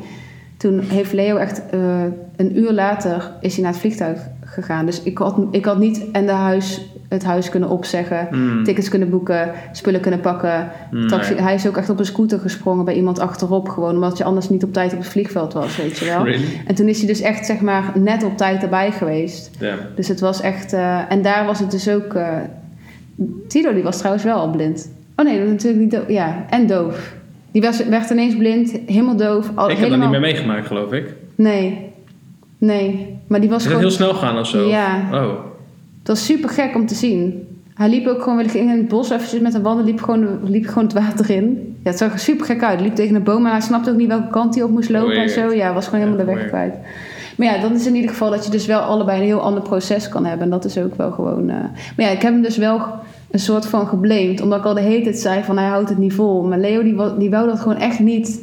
[0.58, 2.04] Toen heeft Leo echt eh,
[2.36, 4.86] een uur later is hij naar het vliegtuig gegaan.
[4.86, 8.64] Dus ik had, ik had niet en de huis, het huis kunnen opzeggen, Mm.
[8.64, 10.68] tickets kunnen boeken, spullen kunnen pakken.
[10.92, 11.42] Mm, Taxi, nee.
[11.44, 14.50] Hij is ook echt op een scooter gesprongen bij iemand achterop, gewoon omdat je anders
[14.50, 16.24] niet op tijd op het vliegveld was, weet je wel.
[16.30, 16.46] Really?
[16.68, 19.52] En toen is hij dus echt, zeg maar, net op tijd erbij geweest.
[19.96, 20.74] Dus het was echt...
[20.74, 22.16] eh, en daar was het dus ook...
[23.48, 24.92] Tito, die was trouwens wel al blind.
[25.16, 26.04] Oh nee, natuurlijk niet doof.
[26.08, 27.14] Ja, en doof.
[27.52, 29.52] Die was, werd ineens blind, helemaal doof.
[29.56, 29.98] Al, Ik heb dat helemaal...
[30.00, 31.14] niet meer meegemaakt, geloof ik.
[31.36, 31.92] Nee.
[32.58, 33.18] Nee.
[33.28, 33.88] Maar die was Is dat gewoon...
[33.90, 34.68] heel snel gaan of zo?
[34.68, 35.02] Ja.
[35.12, 35.34] Oh.
[36.06, 37.48] Het was super gek om te zien.
[37.74, 40.84] Hij liep ook gewoon, in het bos eventjes met een wandel, liep gewoon, liep gewoon
[40.84, 41.76] het water in.
[41.84, 42.74] Ja, het zag er super gek uit.
[42.76, 44.90] Hij liep tegen een boom en hij snapte ook niet welke kant hij op moest
[44.90, 45.32] lopen en Weird.
[45.32, 45.52] zo.
[45.54, 46.74] Ja, was gewoon helemaal de weg kwijt.
[47.38, 49.62] Maar ja, dan is in ieder geval dat je dus wel allebei een heel ander
[49.64, 50.44] proces kan hebben.
[50.44, 51.50] En dat is ook wel gewoon...
[51.50, 51.56] eh,
[51.98, 52.82] Maar ja, ik heb hem dus wel
[53.32, 54.42] een soort van geblamed.
[54.42, 56.44] Omdat ik al de hele tijd zei van hij houdt het niet vol.
[56.44, 58.42] Maar Leo die, die wou dat gewoon echt niet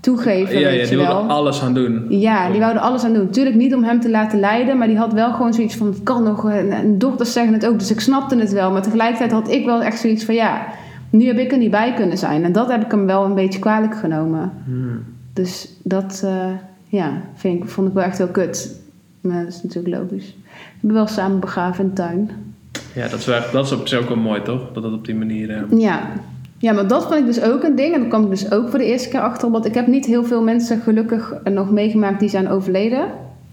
[0.00, 1.28] toegeven, Ja, ja, weet die je wilde wel.
[1.28, 2.04] alles aan doen.
[2.08, 3.30] Ja, die wouden alles aan doen.
[3.30, 6.02] Tuurlijk niet om hem te laten leiden, maar die had wel gewoon zoiets van: het
[6.02, 6.50] kan nog.
[6.50, 8.70] En, en dochters zeggen het ook, dus ik snapte het wel.
[8.72, 10.66] Maar tegelijkertijd had ik wel echt zoiets van: ja,
[11.10, 12.44] nu heb ik er niet bij kunnen zijn.
[12.44, 14.52] En dat heb ik hem wel een beetje kwalijk genomen.
[14.64, 15.02] Hmm.
[15.32, 16.50] Dus dat, eh,
[16.88, 18.78] ja, vind ik, vond ik wel echt heel kut.
[19.20, 20.34] Maar dat is natuurlijk logisch.
[20.52, 22.30] We hebben wel samen begraven in de tuin.
[22.94, 24.60] Ja, dat is, wel, dat is op zich ook wel mooi, toch?
[24.72, 25.50] Dat dat op die manier...
[25.50, 26.00] eh, Ja.
[26.60, 27.94] Ja, maar dat vond ik dus ook een ding.
[27.94, 29.50] En daar kwam ik dus ook voor de eerste keer achter.
[29.50, 33.04] Want ik heb niet heel veel mensen gelukkig nog meegemaakt die zijn overleden.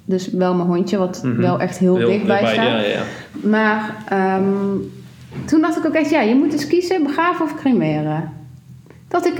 [0.06, 1.41] Dus wel mijn hondje, wat Mhm.
[1.41, 2.56] wel echt heel, dichtbij staat.
[2.56, 3.02] Ja, ja.
[3.43, 4.43] Maar ehm,
[5.46, 8.32] toen dacht ik ook echt, ja, je moet dus kiezen, begraven of cremeren.
[9.08, 9.34] Dat ik,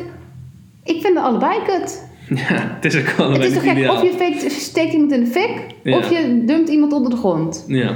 [0.84, 2.06] ik vind het allebei kut.
[2.36, 2.44] Ja,
[2.80, 5.52] het is ook wel het is toch gek, of je steekt, iemand in de fik,
[5.84, 5.98] Ja.
[5.98, 7.66] of je dumpt iemand onder de grond.
[7.68, 7.96] Ja.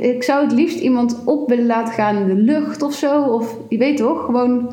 [0.00, 3.22] Ik zou het liefst iemand op willen laten gaan in de lucht of zo.
[3.22, 4.70] Of je weet toch, gewoon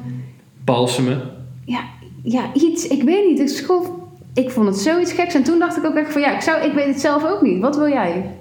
[0.68, 1.22] Balsemen.
[1.66, 1.80] ja,
[2.24, 2.88] ja, iets.
[2.88, 3.40] Ik weet niet.
[3.40, 3.86] Is gewoon,
[4.34, 5.34] ik vond het zoiets geks.
[5.34, 7.42] En toen dacht ik ook echt van ja, ik, zou, ik weet het zelf ook
[7.42, 7.62] niet.
[7.62, 8.32] Wat wil jij?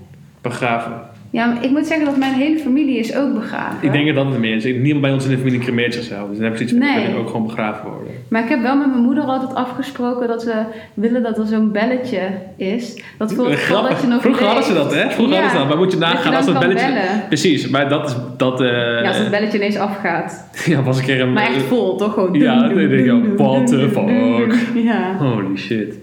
[0.40, 1.05] Begraven.
[1.36, 3.78] Ja, maar ik moet zeggen dat mijn hele familie is ook begraven.
[3.80, 4.64] Ik denk dat dat het meer is.
[4.64, 6.28] Niemand bij ons in de familie cremeert zichzelf.
[6.28, 7.16] Dus dan heb je zoiets van, Nee.
[7.16, 8.12] ook gewoon begraven worden.
[8.28, 10.62] Maar ik heb wel met mijn moeder altijd afgesproken dat we
[10.94, 12.20] willen dat er zo'n belletje
[12.56, 13.02] is.
[13.18, 15.10] Dat voor het geval dat je nog Vroeger hadden ze dat, hè?
[15.10, 15.68] Vroeger Ja, hadden ze dat.
[15.68, 16.86] Maar moet je dat je nagaan dan als dat belletje...
[16.86, 17.26] bellen.
[17.26, 18.16] Precies, maar dat is...
[18.36, 20.48] Dat, eh Ja, als het belletje ineens afgaat.
[20.66, 21.32] ja, was een keer een...
[21.32, 22.14] Maar echt vol, toch?
[22.14, 22.34] Gewoon.
[22.34, 24.82] Ja, dan denk je, what the fuck?
[24.84, 25.16] Ja.
[25.18, 25.94] Holy shit.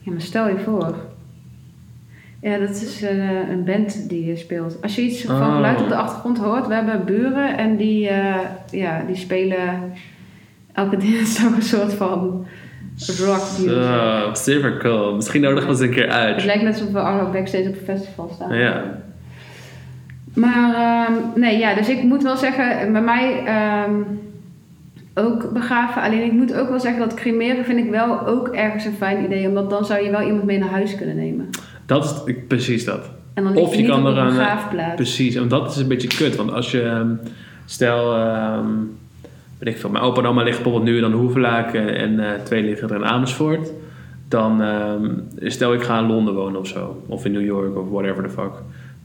[0.00, 0.94] Ja, maar stel je voor.
[2.42, 4.78] Ja, dat is eh, een band die je speelt.
[4.82, 5.54] Als je iets van Oh.
[5.54, 8.34] geluid op de achtergrond hoort, we hebben buren en die, eh,
[8.70, 9.92] ja, die spelen
[10.72, 12.46] elke dinsdag een soort van
[13.18, 14.36] rock music.
[14.36, 15.14] Super cool.
[15.14, 16.44] Misschien nodigen we ze een keer Het uit.
[16.44, 18.54] lijkt net alsof we allemaal backstage op een festival staan.
[18.58, 18.82] Ja.
[20.34, 23.94] Maar ehm, nee, ja, dus ik moet wel zeggen, bij mij ehm,
[25.14, 26.02] ook begraven.
[26.02, 29.24] Alleen ik moet ook wel zeggen dat cremeren vind ik wel ook ergens een fijn
[29.24, 29.48] idee.
[29.48, 31.48] Omdat dan zou je wel iemand mee naar huis kunnen nemen.
[31.86, 33.10] Dat is precies dat.
[33.34, 34.94] En dan Of je, kan op een eh, begraafplaats.
[34.94, 36.36] Precies, en dat is een beetje kut.
[36.36, 37.10] Want als je, ehm,
[37.64, 38.14] stel,
[39.58, 42.62] weet ik veel, mijn opa en oma liggen bijvoorbeeld nu dan Hoevelaken en eh, twee
[42.62, 43.70] liggen er in Amersfoort.
[44.28, 47.88] Dan, ehm, stel ik ga in Londen wonen of zo, of in New York of
[47.88, 48.52] whatever the fuck.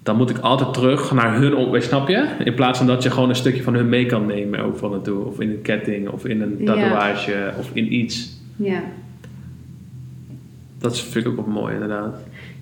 [0.03, 2.27] Dan moet ik altijd terug naar hun, snap je?
[2.43, 5.25] In plaats van dat je gewoon een stukje van hun mee kan nemen, van naartoe.
[5.25, 6.65] Of in een ketting, of in een Ja.
[6.65, 8.37] tatoeage, of in iets.
[8.55, 8.81] Ja.
[10.79, 12.15] Dat vind ik ook wel mooi, inderdaad.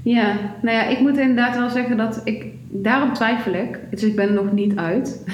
[0.06, 2.46] Ja, nou ja, ik moet inderdaad wel zeggen dat ik...
[2.70, 3.80] Daarom twijfel ik.
[3.89, 5.26] Dus ik ben er nog niet uit.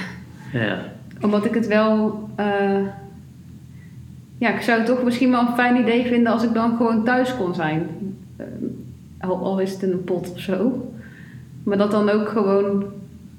[0.53, 0.79] Ja.
[1.21, 2.23] Omdat ik het wel...
[2.35, 2.85] eh,
[4.37, 7.03] ja, ik zou het toch misschien wel een fijn idee vinden als ik dan gewoon
[7.03, 7.87] thuis kon zijn.
[8.37, 8.45] Eh,
[9.19, 10.91] al, al is het in een pot of zo.
[11.63, 12.83] Maar dat dan ook gewoon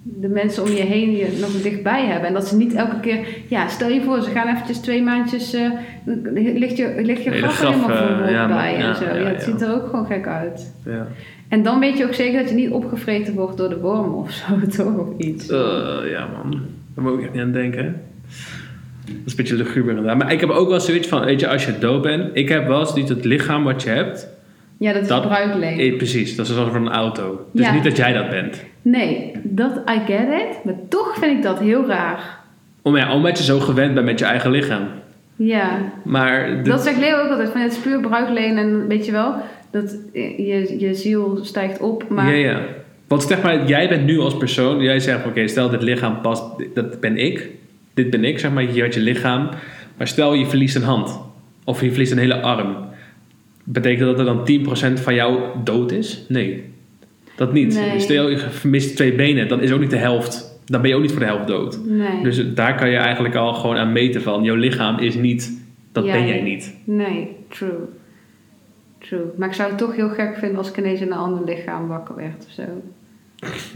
[0.02, 2.28] de mensen om je heen je nog dichtbij hebben.
[2.28, 3.18] En dat ze niet elke keer...
[3.48, 5.52] Ja, stel je voor, ze gaan eventjes twee maandjes...
[5.52, 5.70] eh
[6.54, 9.04] ligt je, ligt je graf helemaal eh, vol ja, maar- bij ja, en zo.
[9.04, 10.74] Ja, ja, het ziet er ook gewoon gek uit.
[10.84, 11.06] ja.
[11.48, 14.30] En dan weet je ook zeker dat je niet opgevreten wordt door de wormen of
[14.30, 14.44] zo,
[14.84, 14.96] toch?
[14.98, 15.48] Of iets.
[15.48, 16.60] Eh, ja, man.
[16.94, 18.00] Daar moet ik echt niet aan denken.
[19.04, 20.18] Dat is een beetje luguber inderdaad.
[20.18, 22.30] Maar ik heb ook wel zoiets van, weet je, als je dood bent...
[22.32, 24.28] Ik heb wel eens niet het lichaam wat je hebt.
[24.82, 25.78] Ja, dat is Dat- bruikleen.
[25.78, 27.46] Eh, precies, dat is alsof van een auto.
[27.52, 27.72] Dus Ja.
[27.72, 28.64] niet dat jij dat bent.
[28.82, 30.64] Nee, dat, I get it.
[30.64, 32.38] Maar toch vind ik dat heel raar.
[32.82, 34.82] Om, ja, omdat je zo gewend bent met je eigen lichaam.
[35.36, 37.50] Ja, Maar de- dat zegt Leo ook altijd.
[37.50, 39.34] Van, het is puur bruikleen en weet je wel...
[39.70, 42.36] Dat je, je ziel stijgt op, maar...
[42.36, 42.60] Ja, ja.
[43.08, 44.80] Want zeg maar, jij bent nu als persoon...
[44.80, 46.44] Jij zegt, oké, stel dit lichaam past...
[46.74, 47.48] Dat ben ik.
[47.94, 48.72] Dit ben ik, zeg maar.
[48.72, 49.48] Je hebt je lichaam.
[49.96, 51.20] Maar stel je verliest een hand.
[51.64, 52.76] Of je verliest een hele arm.
[53.64, 56.24] Betekent dat er dan 10% van jou dood is?
[56.28, 56.64] Nee.
[57.36, 57.74] Dat niet.
[57.74, 58.00] Nee.
[58.00, 59.48] Stel je vermist twee benen.
[59.48, 60.60] Dan is ook niet de helft...
[60.64, 61.78] Dan ben je ook niet voor de helft dood.
[61.84, 62.22] Nee.
[62.22, 64.42] Dus daar kan je eigenlijk al gewoon aan meten van...
[64.42, 65.60] Jouw lichaam is niet...
[65.92, 66.74] Dat ben jij niet.
[66.84, 67.70] Nee, true.
[68.98, 69.20] True.
[69.36, 71.88] Maar ik zou het toch heel gek vinden als ik ineens in een ander lichaam
[71.88, 72.62] wakker werd of zo.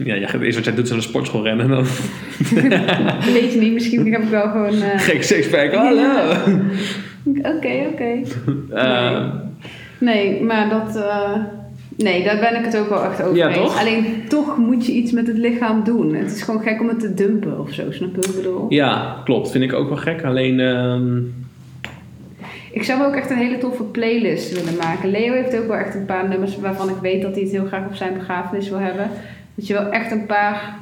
[0.03, 1.85] Ja, ja, het eerste wat jij doet is de sportschool rennen en dan
[3.33, 4.81] Weet je niet, misschien heb ik wel gewoon...
[4.81, 5.73] eh, gek sixpack.
[5.73, 6.31] Hallo!
[7.25, 8.21] Oké, oké.
[8.69, 9.46] Eh, Nee,
[10.41, 10.95] maar dat...
[10.95, 11.33] eh,
[11.97, 13.57] nee, daar ben ik het ook wel echt over Ja, eens.
[13.57, 13.79] toch?
[13.79, 16.15] Alleen toch moet je iets met het lichaam doen.
[16.15, 18.65] Het is gewoon gek om het te dumpen of zo, snap je wat ik bedoel?
[18.69, 19.51] ja, klopt.
[19.51, 20.23] Vind ik ook wel gek.
[20.23, 21.17] Alleen, ehm,
[22.71, 25.09] Ik zou ook echt een hele toffe playlist willen maken.
[25.09, 27.65] Leo heeft ook wel echt een paar nummers waarvan ik weet dat hij het heel
[27.65, 29.09] graag op zijn begrafenis wil hebben.
[29.55, 30.75] Dat je wel echt een paar.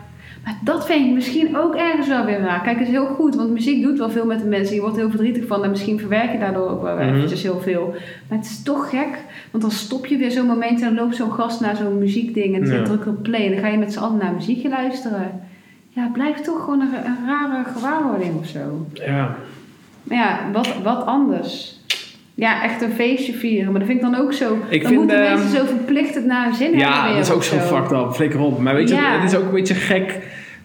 [0.45, 2.61] Maar dat vind ik misschien ook ergens wel weer raar.
[2.61, 4.75] Kijk, het is heel goed, want muziek doet wel veel met de mensen.
[4.75, 7.15] Je wordt heel verdrietig van en misschien verwerk je daardoor ook wel Mhm.
[7.15, 7.95] eventjes heel veel.
[8.29, 9.19] Maar het is toch gek,
[9.51, 12.55] want dan stop je weer zo'n moment en dan loopt zo'n gast naar zo'n muziekding
[12.55, 12.77] en dan Ja.
[12.77, 15.41] zit druk op play en dan ga je met z'n allen naar muziekje luisteren.
[15.89, 18.85] Ja, het blijft toch gewoon een, een rare gewaarwording of zo.
[18.93, 19.35] ja.
[20.03, 21.74] Maar ja, wat, wat anders?
[22.35, 23.71] Ja, echt een feestje vieren.
[23.71, 24.57] Maar dat vind ik dan ook zo.
[24.69, 26.87] Ik dan vind, moeten ehm, mensen zo verplicht het naar hun zin hebben.
[26.87, 28.11] Ja, dat is ook zo fucked up.
[28.13, 28.59] Flikker op.
[28.59, 29.19] Maar weet je, Ja.
[29.19, 30.19] het is ook een beetje gek.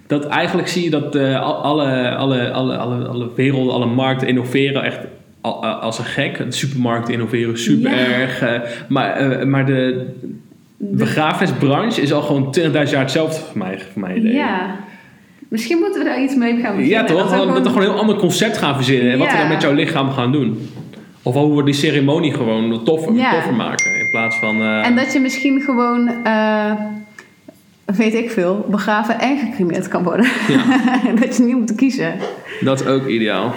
[0.07, 4.29] Dat eigenlijk zie je dat eh, al- alle, alle, alle, alle, alle werelden, alle markten
[4.29, 4.99] innoveren echt
[5.41, 6.37] al- al- als een gek.
[6.37, 7.97] De supermarkten innoveren super Ja.
[7.97, 8.41] erg.
[8.43, 10.07] eh, maar, eh, maar de
[10.77, 14.33] De- begrafenisbranche is al gewoon 20.000 jaar hetzelfde voor mij, voor mijn idee.
[14.33, 14.77] ja.
[15.49, 16.87] Misschien moeten we daar iets mee gaan beginnen.
[16.87, 17.31] Ja, toch?
[17.31, 19.13] we Dat, we gewoon een heel ander concept gaan verzinnen.
[19.13, 20.69] En wat we dan met jouw lichaam gaan doen.
[21.23, 23.33] Of hoe we die ceremonie gewoon toffer, Ja.
[23.33, 23.99] toffer maken.
[24.01, 24.61] In plaats van...
[24.63, 26.73] eh, En dat je misschien gewoon, eh,
[27.85, 30.27] weet ik veel, begraven en gecremeerd kan worden.
[31.21, 32.15] dat je niet moet kiezen.
[32.61, 33.53] Dat is ook ideaal.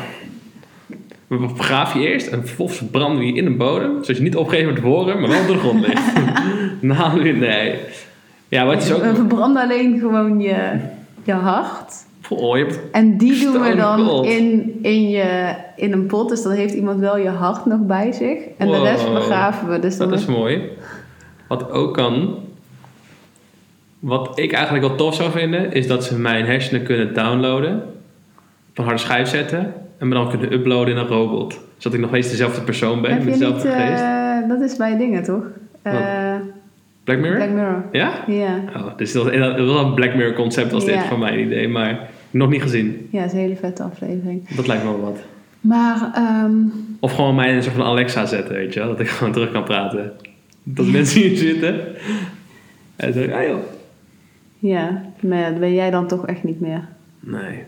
[1.28, 3.92] We begraven je eerst en vervolgens verbranden we je in de bodem.
[4.02, 6.14] Zodat je niet opgegeven wordt horen, maar wel op de grond ligt.
[6.98, 7.76] nou, nee.
[8.48, 9.02] Ja, wat is ook...
[9.04, 10.56] We verbranden alleen gewoon je,
[11.24, 11.94] je hart.
[12.30, 12.80] Oh, je hebt...
[12.92, 14.26] En die doen we dan cold.
[14.26, 16.30] in, in, je, in een pot.
[16.30, 18.38] Dus dan heeft iemand wel je hart nog bij zich.
[18.58, 19.80] En de rest begraven we.
[19.80, 20.62] Dus Dat is mooi.
[21.48, 22.36] Wat ook kan...
[24.00, 25.72] Wat ik eigenlijk wel tof zou vinden...
[25.72, 27.76] is dat ze mijn hersenen kunnen downloaden...
[28.70, 29.74] op een harde schijf zetten...
[29.98, 31.60] en me dan kunnen uploaden in een robot.
[31.78, 33.16] Zodat ik nog steeds dezelfde persoon ben...
[33.16, 34.02] Met dezelfde geest.
[34.02, 35.44] eh, dat is bij dingen toch?
[37.04, 37.36] Black Mirror?
[37.38, 37.84] Black Mirror.
[37.92, 38.24] Ja?
[38.28, 38.64] Ja.
[38.76, 41.06] Oh, dus dat is wel een Black Mirror concept als dit Ja.
[41.06, 43.08] van mijn idee, maar nog niet gezien.
[43.12, 44.56] ja, het is een hele vette aflevering.
[44.56, 45.20] Dat lijkt me wel wat.
[45.62, 46.54] Maar ehm,
[47.00, 48.90] Of gewoon mij in een soort van Alexa zetten, weet je wel?
[48.90, 50.12] Dat ik gewoon terug kan praten.
[50.64, 51.74] Dat mensen hier zitten.
[52.96, 53.60] En dan zeg ik, ah joh.
[54.60, 56.88] ja, maar dat ben jij dan toch echt niet meer.
[57.20, 57.64] Nee.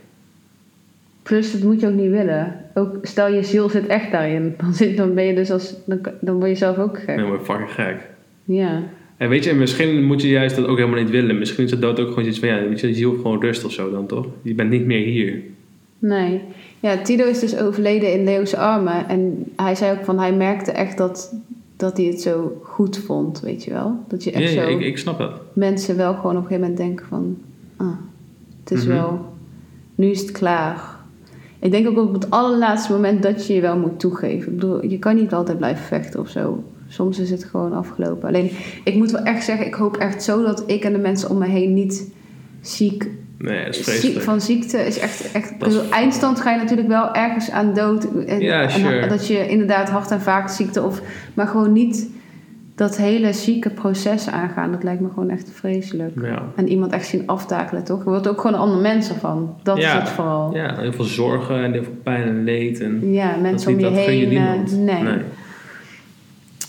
[1.23, 2.55] Plus, dat moet je ook niet willen.
[2.73, 4.53] Ook stel je ziel zit echt daarin.
[4.57, 5.75] Dan, zit, dan ben je dus als.
[5.85, 7.15] Dan, dan word je zelf ook gek.
[7.15, 8.07] Nee, maar fucking gek.
[8.43, 8.81] Ja.
[9.17, 11.37] En weet je, misschien moet je juist dat ook helemaal niet willen.
[11.37, 13.65] Misschien is de dood ook gewoon iets van, ja, weet je, je heeft gewoon rust
[13.65, 14.25] of zo dan, toch?
[14.41, 15.41] Je bent niet meer hier.
[15.99, 16.41] Nee.
[16.79, 19.07] Ja, Tito is dus overleden in Leo's armen.
[19.09, 21.33] En hij zei ook van, hij merkte echt dat,
[21.77, 23.99] dat hij het zo goed vond, weet je wel.
[24.07, 24.69] Dat je echt ja, zo...
[24.69, 25.31] ik, ik snap dat.
[25.53, 27.37] mensen wel gewoon op een gegeven moment denken van...
[27.77, 27.97] Ah,
[28.63, 28.95] het is Mhm.
[28.95, 29.33] wel...
[29.95, 30.95] Nu is het klaar.
[31.59, 34.51] Ik denk ook op het allerlaatste moment dat je je wel moet toegeven.
[34.51, 36.63] Ik bedoel, je kan niet altijd blijven vechten of zo.
[36.87, 38.27] Soms is het gewoon afgelopen.
[38.27, 38.49] Alleen,
[38.83, 41.37] ik moet wel echt zeggen, ik hoop echt zo dat ik en de mensen om
[41.37, 42.11] me heen niet
[42.61, 43.09] ziek...
[43.37, 45.31] Nee, dat is ziek van ziekte is echt...
[45.31, 48.07] echt Dat is- eindstand ga je natuurlijk wel ergens aan dood.
[48.25, 51.01] En, Ja, en dat je inderdaad hart- en vaatziekte of...
[51.33, 52.09] Maar gewoon niet
[52.75, 54.71] dat hele zieke proces aangaan.
[54.71, 56.11] Dat lijkt me gewoon echt vreselijk.
[56.21, 56.43] Ja.
[56.55, 58.03] En iemand echt zien aftakelen, toch?
[58.03, 59.55] Je wordt ook gewoon een ander mens ervan.
[59.63, 59.87] Dat Ja.
[59.93, 60.55] is het vooral.
[60.55, 62.79] Ja, ja, heel veel zorgen en heel veel pijn en leed.
[62.81, 62.99] En
[63.41, 64.37] mensen om dat, je gun je heen.
[64.37, 64.77] eh, niemand.
[65.03, 65.21] nee.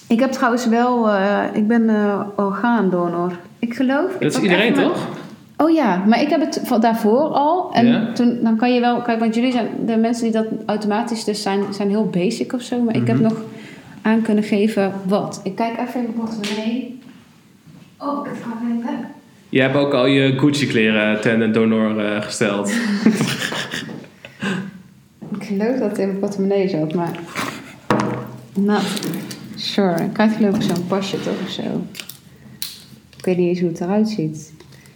[0.08, 1.08] Ik heb trouwens wel...
[1.10, 3.32] eh, ik ben eh orgaandonor.
[3.58, 4.10] Ik geloof...
[4.14, 5.06] ik Dat is iedereen, mijn- toch?
[5.56, 7.70] Oh ja, maar ik heb het van daarvoor al.
[7.72, 8.12] En Ja?
[8.12, 9.00] toen, dan kan je wel...
[9.02, 9.68] Kijk, want jullie zijn...
[9.86, 11.60] De mensen die dat automatisch dus zijn...
[11.70, 12.80] zijn heel basic of zo.
[12.82, 13.24] Maar ik heb Mhm.
[13.24, 13.36] nog
[14.02, 15.40] aan kunnen geven wat.
[15.44, 16.98] Ik kijk even in de portemonnee.
[17.98, 18.98] Oh, ik kan even...
[19.48, 22.70] Je hebt ook al je Gucci-kleren ten donor eh, gesteld.
[25.38, 27.10] Ik geloof dat het in mijn portemonnee zat, maar...
[28.54, 28.80] Nou,
[29.56, 30.04] sure.
[30.04, 31.62] Ik krijg geloof ik zo'n pasje toch of zo.
[33.16, 34.52] Ik weet niet eens hoe het eruit ziet.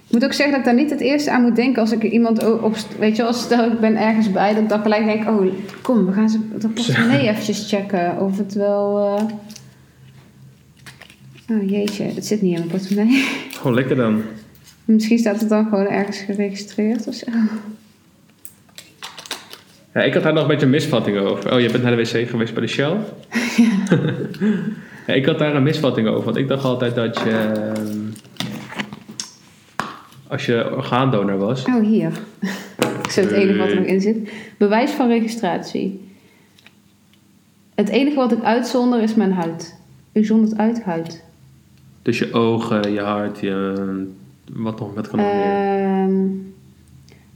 [0.07, 2.03] Ik moet ook zeggen dat ik daar niet het eerste aan moet denken als ik
[2.03, 2.77] iemand op...
[2.99, 5.29] Weet je wel, stel ik ben ergens bij, dat ik dan gelijk denk...
[5.29, 5.47] Oh,
[5.83, 8.19] kom, we gaan ze de portemonnee eventjes checken.
[8.21, 9.17] Of het wel...
[9.19, 9.25] eh,
[11.57, 13.25] Oh jeetje, het zit niet in mijn portemonnee.
[13.57, 14.23] Gewoon lekker dan.
[14.85, 17.27] Misschien staat het dan gewoon ergens geregistreerd of zo.
[19.95, 21.53] Ja, ik had daar nog een beetje een misvatting over.
[21.53, 22.97] Oh, je bent naar de wc geweest bij de Shell?
[25.07, 26.25] ja, ik had daar een misvatting over.
[26.25, 27.31] Want ik dacht altijd dat je...
[27.31, 27.99] ehm,
[30.29, 31.65] Als je orgaandonor was...
[31.65, 32.13] Oh, hier.
[33.03, 34.33] Ik zet het enige wat er nog in zit.
[34.59, 36.09] Bewijs van registratie.
[37.75, 39.77] Het enige wat ik uitzonder is mijn huid.
[40.13, 41.25] U zondert uit huid.
[42.03, 43.75] Dus je ogen, je hart, je
[44.53, 45.19] Wat nog met kan?
[45.19, 46.21] Ehm,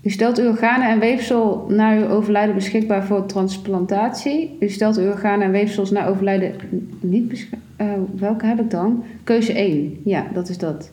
[0.05, 4.57] u stelt uw organen en weefsel na uw overlijden beschikbaar voor transplantatie.
[4.61, 6.53] U stelt uw organen en weefsels na overlijden
[7.01, 7.99] niet beschikbaar.
[8.17, 9.05] welke heb ik dan?
[9.25, 9.97] Keuze 1.
[10.05, 10.93] Ja, dat is dat.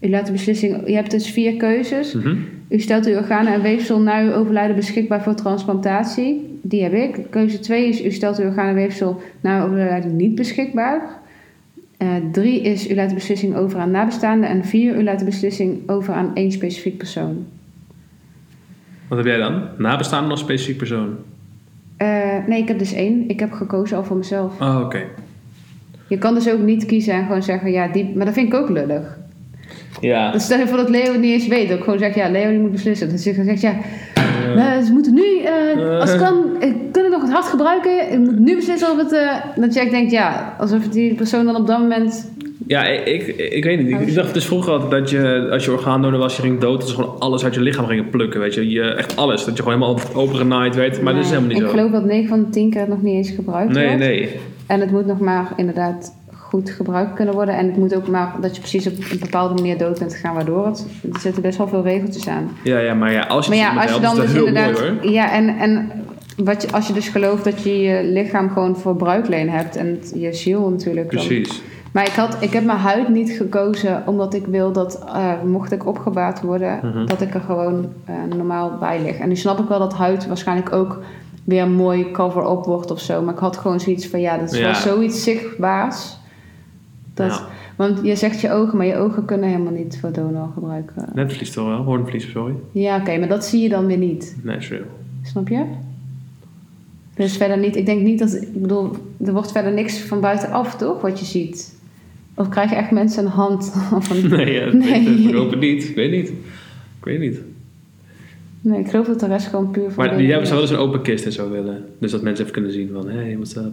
[0.00, 0.86] U laat de beslissing.
[0.86, 2.14] Je hebt dus vier keuzes.
[2.14, 2.36] Mhm.
[2.68, 6.58] U stelt uw organen en weefsel na uw overlijden beschikbaar voor transplantatie.
[6.62, 7.26] Die heb ik.
[7.30, 11.24] Keuze 2 is u stelt uw organen en weefsel na uw overlijden niet beschikbaar.
[11.96, 14.48] Eh, drie is u laat de beslissing over aan nabestaanden.
[14.48, 17.46] En vier, u laat de beslissing over aan één specifiek persoon.
[19.08, 19.62] Wat heb jij dan?
[19.78, 21.16] Nabestaanden of specifiek persoon?
[21.96, 23.28] Eh, nee, ik heb dus één.
[23.28, 24.60] Ik heb gekozen al voor mezelf.
[24.60, 25.04] Oh, oké.
[26.08, 28.16] Je kan dus ook niet kiezen en gewoon zeggen, ja, die...
[28.16, 29.18] Maar dat vind ik ook lullig.
[30.00, 30.32] Ja.
[30.32, 31.68] Dus stel je voor dat Leo het niet eens weet.
[31.68, 33.08] Dat ik gewoon zeg, ja, Leo die moet beslissen.
[33.08, 33.74] Dan zeg ik, ja,
[34.84, 38.10] ze moeten nu, eh, als het kan, eh, kunnen nog het hart gebruiken.
[38.10, 39.12] Je moet nu beslissen of het...
[39.12, 42.30] eh dat Jack denkt, ja, alsof die persoon dan op dat moment...
[42.66, 43.88] Ja, ik, ik, ik weet niet.
[43.90, 46.80] Ik, ik dacht dus vroeger altijd dat je, als je orgaandonor was, je ging dood,
[46.80, 48.70] dat ze gewoon alles uit je lichaam gingen plukken, weet je.
[48.70, 49.44] je echt alles.
[49.44, 51.02] Dat je gewoon helemaal opengenaaid werd.
[51.02, 51.84] Maar dat is Nee, helemaal niet Ik zo.
[51.84, 53.98] geloof dat 9 van de 10 keer het nog niet eens gebruikt Nee, wordt.
[54.00, 54.30] nee.
[54.66, 56.14] En het moet nog maar inderdaad
[56.48, 57.54] goed gebruikt kunnen worden.
[57.56, 60.34] En het moet ook maar dat je precies op een bepaalde manier dood bent gegaan,
[60.34, 60.86] waardoor het.
[61.12, 62.50] Er zitten best wel veel regeltjes aan.
[62.64, 64.72] Ja, ja, maar ja, als je Maar ja, als je dan dus inderdaad.
[64.80, 65.90] mooi ja, en, en
[66.36, 69.98] wat je, als je dus gelooft dat je je lichaam gewoon voor bruikleen hebt en
[70.14, 71.10] je ziel natuurlijk.
[71.12, 71.62] dan- Precies.
[71.92, 75.72] Maar ik, had, ik heb mijn huid niet gekozen omdat ik wil dat, eh, mocht
[75.72, 77.06] ik opgebaard worden, Mhm.
[77.06, 79.18] dat ik er gewoon eh, normaal bij lig.
[79.18, 80.98] En nu snap ik wel dat huid waarschijnlijk ook
[81.44, 83.22] weer mooi cover-up wordt of zo.
[83.22, 84.64] Maar ik had gewoon zoiets van, ja, dat is Ja.
[84.64, 86.16] wel zoiets zichtbaars.
[87.16, 87.46] Dat, Ja.
[87.76, 91.08] Want je zegt je ogen, maar je ogen kunnen helemaal niet voor donor gebruiken.
[91.14, 91.82] Netvlies toch wel?
[91.82, 92.54] Hoornvlies, sorry.
[92.72, 94.36] Ja, oké, maar dat zie je dan weer niet.
[94.42, 94.84] Nee, sorry.
[95.22, 95.64] Snap je?
[97.14, 100.76] Dus verder niet, ik denk niet dat, ik bedoel, er wordt verder niks van buitenaf,
[100.76, 101.74] toch, wat je ziet?
[102.34, 103.72] Of krijg je echt mensen een hand?
[104.28, 105.28] Nee, ja, Nee.
[105.28, 105.88] Ik, hoop het niet.
[105.88, 106.28] Ik weet niet.
[106.98, 107.40] Ik weet niet.
[108.60, 110.76] nee, ik geloof dat de rest gewoon puur van Maar jij zou wel eens een
[110.76, 111.84] open kist en zo willen.
[111.98, 113.72] Dus dat mensen even kunnen zien van, hé, hey, what's up?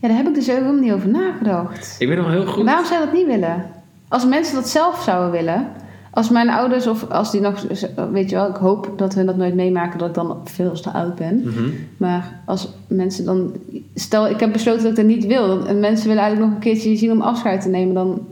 [0.00, 1.96] Ja, daar heb ik dus ook helemaal niet over nagedacht.
[1.98, 2.64] Ik weet nog heel goed.
[2.64, 3.64] Waarom zou dat niet willen?
[4.08, 5.66] Als mensen dat zelf zouden willen.
[6.10, 7.66] Als mijn ouders of als die nog...
[8.12, 10.90] Weet je wel, ik hoop dat hun dat nooit meemaken dat ik dan veel te
[10.90, 11.42] oud ben.
[11.44, 11.68] Mhm.
[11.96, 13.52] Maar als mensen dan...
[13.94, 15.66] Stel, ik heb besloten dat ik dat niet wil.
[15.66, 17.94] En mensen willen eigenlijk nog een keertje je zien om afscheid te nemen.
[17.94, 18.26] Dan...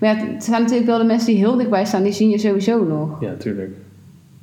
[0.00, 2.02] Maar ja, het zijn natuurlijk wel de mensen die heel dichtbij staan.
[2.02, 3.20] Die zien je sowieso nog.
[3.20, 3.70] Ja, tuurlijk.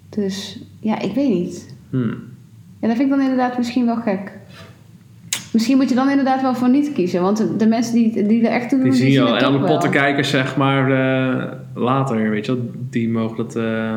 [0.09, 1.75] Dus ja, ik weet niet.
[1.89, 2.15] Hmm.
[2.79, 4.36] Ja, dat vind ik dan inderdaad misschien wel gek.
[5.53, 7.21] Misschien moet je dan inderdaad wel voor niet kiezen.
[7.21, 9.37] Want de, mensen die, die er echt toe doen, Die zie je al.
[9.37, 12.69] En alle pottenkijkers, zeg maar, eh, later, weet je wel.
[12.89, 13.55] Die mogen dat...
[13.55, 13.95] eh,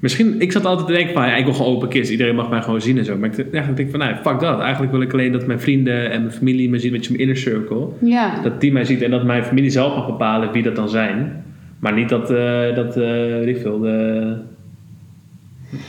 [0.00, 2.10] Misschien, ik zat altijd te denken van, ja, ik wil gewoon open kist.
[2.10, 3.16] Iedereen mag mij gewoon zien en zo.
[3.16, 4.60] Maar ik eigenlijk denk van, nee, fuck dat.
[4.60, 6.92] Eigenlijk wil ik alleen dat mijn vrienden en mijn familie me zien.
[6.92, 7.88] Met je mijn inner circle.
[8.00, 10.88] Ja, Dat die mij ziet en dat mijn familie zelf mag bepalen wie dat dan
[10.88, 11.44] zijn.
[11.78, 14.36] Maar niet dat, eh, dat weet ik veel, de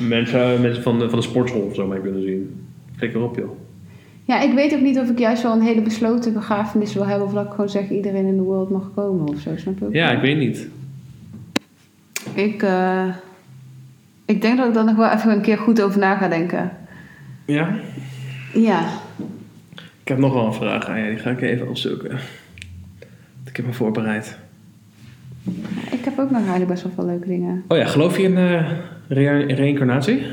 [0.08, 2.56] mensen, mensen van, de, van de sportschool of zo mij kunnen zien.
[2.98, 3.57] Flikker op, joh.
[4.28, 7.28] Ja, ik weet ook niet of ik juist wel een hele besloten begrafenis wil hebben.
[7.28, 9.50] Of dat ik gewoon zeg iedereen in de wereld mag komen of zo.
[9.58, 9.94] Snap je ook?
[9.94, 10.68] Ja, ik weet niet.
[12.34, 13.08] Ik, eh,
[14.26, 16.72] ik denk dat ik daar nog wel even een keer goed over na ga denken.
[17.46, 17.76] Ja?
[18.54, 18.86] Ja.
[20.02, 22.18] Ik heb nog wel een vraag aan je, die ga ik even opzoeken.
[23.46, 24.38] Ik heb me voorbereid.
[25.92, 27.64] Ik heb ook nog eigenlijk best wel veel leuke dingen.
[27.68, 28.36] Oh ja, geloof je in
[29.08, 30.24] re- reïncarnatie?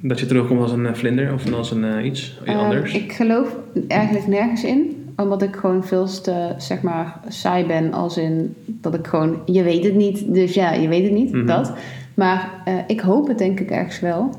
[0.00, 2.92] Dat je terugkomt als een eh, vlinder of als een eh, iets, iets Eh, anders?
[2.94, 3.56] ik geloof
[3.88, 5.04] eigenlijk nergens in.
[5.16, 7.92] Omdat ik gewoon veel te, zeg maar, saai ben.
[7.92, 10.34] Als in dat ik gewoon, je weet het niet.
[10.34, 11.46] Dus ja, je weet het niet, Mhm.
[11.46, 11.72] dat.
[12.14, 12.50] Maar
[12.86, 14.30] ik hoop het denk ik ergens wel.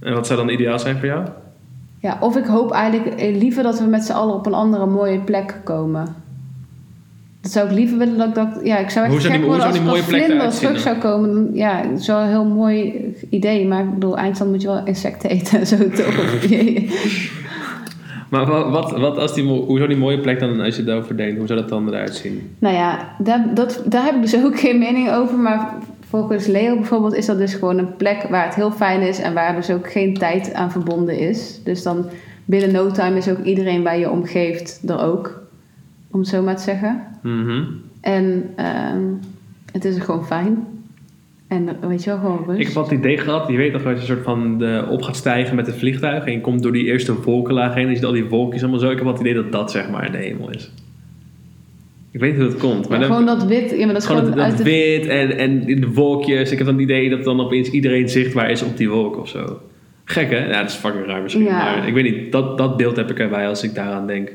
[0.00, 1.26] En wat zou dan ideaal zijn voor jou?
[2.00, 5.20] Ja, of ik hoop eigenlijk liever dat we met z'n allen op een andere mooie
[5.20, 6.14] plek komen.
[7.44, 8.48] Dat zou ik liever willen dat ik dat...
[8.62, 10.28] Ja, ik zou echt Hoe zou die- hoe als zou die ik mooie als plek
[10.28, 11.34] eruit terug zou komen.
[11.34, 13.66] Dan- Ja, het is wel een heel mooi idee.
[13.66, 16.14] Maar ik bedoel, eindstand moet je wel insecten eten en zo toch?
[18.30, 20.90] Maar wat, wat, wat als die, hoe zou die mooie plek dan, als je het
[20.90, 22.50] over denkt, hoe zou dat dan eruit zien?
[22.58, 25.38] nou ja, daar, dat, daar heb ik dus ook geen mening over.
[25.38, 25.74] Maar
[26.08, 29.18] volgens Leo bijvoorbeeld is dat dus gewoon een plek waar het heel fijn is.
[29.20, 31.60] En waar dus ook geen tijd aan verbonden is.
[31.64, 32.06] Dus dan
[32.44, 35.42] binnen no time is ook iedereen waar je omgeeft er ook.
[36.14, 37.02] Om het zo maar te zeggen.
[37.22, 37.62] Mhm.
[38.00, 39.02] En ehm,
[39.72, 40.66] het is gewoon fijn.
[41.48, 42.60] En weet je wel, gewoon rust.
[42.60, 45.02] Ik heb altijd het idee gehad, je weet nog als je soort van de, op
[45.02, 47.94] gaat stijgen met het vliegtuig en je komt door die eerste wolkenlaag heen en je
[47.96, 48.90] ziet al die wolkjes allemaal zo.
[48.90, 50.70] Ik heb het idee dat dat zeg maar de hemel is.
[52.10, 52.88] Ik weet niet hoe het komt.
[52.88, 53.70] Maar Ja, gewoon dat wit.
[53.70, 56.50] Ja, maar dat is gewoon gewoon dat, uit dat wit en, en de wolkjes.
[56.50, 59.28] Ik heb dan het idee dat dan opeens iedereen zichtbaar is op die wolk of
[59.28, 59.60] zo.
[60.04, 60.46] Gek hè?
[60.46, 61.44] Ja, dat is fucking raar misschien.
[61.44, 61.58] Ja.
[61.58, 64.30] Maar ik weet niet, dat, dat beeld heb ik erbij als ik daaraan denk.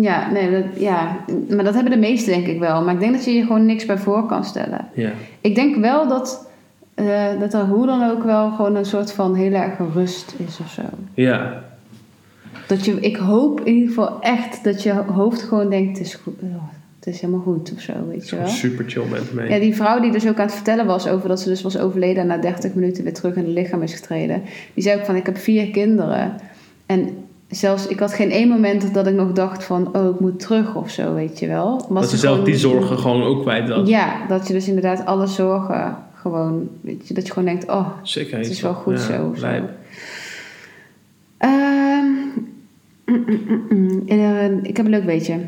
[0.00, 1.16] Ja, nee, dat, ja,
[1.50, 2.82] maar dat hebben de meesten denk ik wel.
[2.82, 4.88] Maar ik denk dat je je gewoon niks bij voor kan stellen.
[4.94, 5.10] Ja.
[5.40, 6.50] Ik denk wel dat,
[6.94, 10.58] eh, dat er hoe dan ook wel gewoon een soort van heel erg rust is
[10.60, 10.82] of zo.
[11.14, 11.62] Ja.
[12.66, 16.14] Dat je, ik hoop in ieder geval echt dat je hoofd gewoon denkt, het is,
[16.14, 16.62] goed, oh,
[16.98, 18.46] het is helemaal goed of zo, weet je wel.
[18.46, 19.50] Super chill bent ermee.
[19.50, 21.78] Ja, die vrouw die dus ook aan het vertellen was over dat ze dus was
[21.78, 24.42] overleden en na 30 minuten weer terug in het lichaam is getreden.
[24.74, 26.34] Die zei ook van, ik heb vier kinderen.
[26.86, 27.08] En
[27.48, 30.74] zelfs, ik had geen één moment dat ik nog dacht van, oh, ik moet terug
[30.74, 31.84] of zo, weet je wel.
[31.88, 33.88] Omdat dat ze zelf gewoon- die zorgen gewoon ook kwijt was.
[33.88, 37.88] Ja, dat je dus inderdaad alle zorgen gewoon, weet je, dat je gewoon denkt, oh,
[38.02, 38.38] Zeker.
[38.38, 39.46] Het is wel goed zo, zo.
[43.06, 45.40] mm, mm, mm, ik heb een leuk weetje.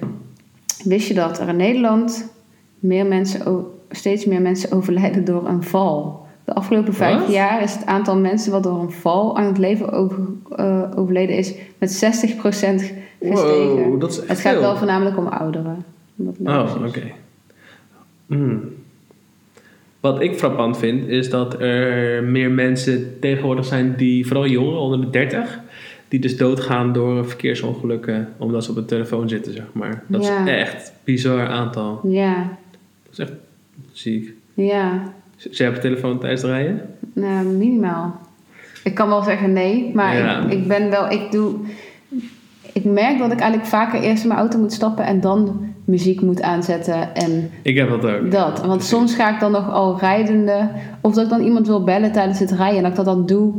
[0.85, 2.33] Wist je dat er in Nederland
[2.79, 6.27] meer mensen, steeds meer mensen overlijden door een val?
[6.51, 7.33] De afgelopen vijf Wat?
[7.33, 10.19] jaar is het aantal mensen wat door een val aan het leven over,
[10.57, 13.77] eh, overleden is met 60% gestegen.
[13.77, 15.85] Wow, dat is echt het gaat wel voornamelijk om ouderen.
[16.45, 17.03] Oh, oké.
[18.27, 18.61] Hmm.
[20.01, 25.01] Wat ik frappant vind, is dat er meer mensen tegenwoordig zijn die, vooral jongeren onder
[25.01, 25.61] de 30,
[26.09, 30.03] die dus doodgaan door verkeersongelukken omdat ze op een telefoon zitten, zeg maar.
[30.07, 30.45] Dat Ja.
[30.45, 32.01] is echt een bizar aantal.
[32.05, 32.59] Ja,
[33.03, 33.33] Dat is echt
[33.93, 34.35] ziek.
[34.55, 35.13] ja.
[35.41, 36.81] Z- Zit jij op je telefoon tijdens het rijden?
[37.13, 38.15] Nou, minimaal.
[38.85, 40.41] Ik kan wel zeggen nee, maar Ja.
[40.41, 41.55] ik, ik ben wel, ik doe.
[42.73, 46.21] Ik merk dat ik eigenlijk vaker eerst in mijn auto moet stappen en dan muziek
[46.21, 48.31] moet aanzetten en Ik heb dat ook.
[48.31, 48.59] dat.
[48.59, 48.89] Want Precies.
[48.89, 50.69] soms ga ik dan nog al rijdende,
[51.01, 53.27] of dat ik dan iemand wil bellen tijdens het rijden en dat ik dat dan
[53.27, 53.55] doe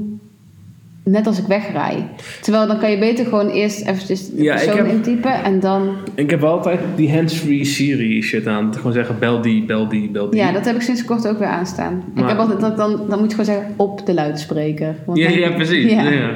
[1.04, 2.08] net als ik wegrij.
[2.42, 5.60] Terwijl dan kan je beter gewoon eerst eventjes de Ja, ik persoon heb- intypen en
[5.60, 5.96] dan.
[6.16, 8.74] Ik heb altijd die hands-free Siri shit aan.
[8.76, 10.40] Gewoon zeggen, bel die, bel die, bel die.
[10.40, 12.04] Ja, dat heb ik sinds kort ook weer aanstaan.
[12.16, 14.96] Ik Maar- heb altijd dat dan, dan moet je gewoon zeggen op de luidspreker.
[15.06, 15.92] Want ja, dan- ja, precies.
[15.92, 16.10] Ja.
[16.10, 16.30] Ja.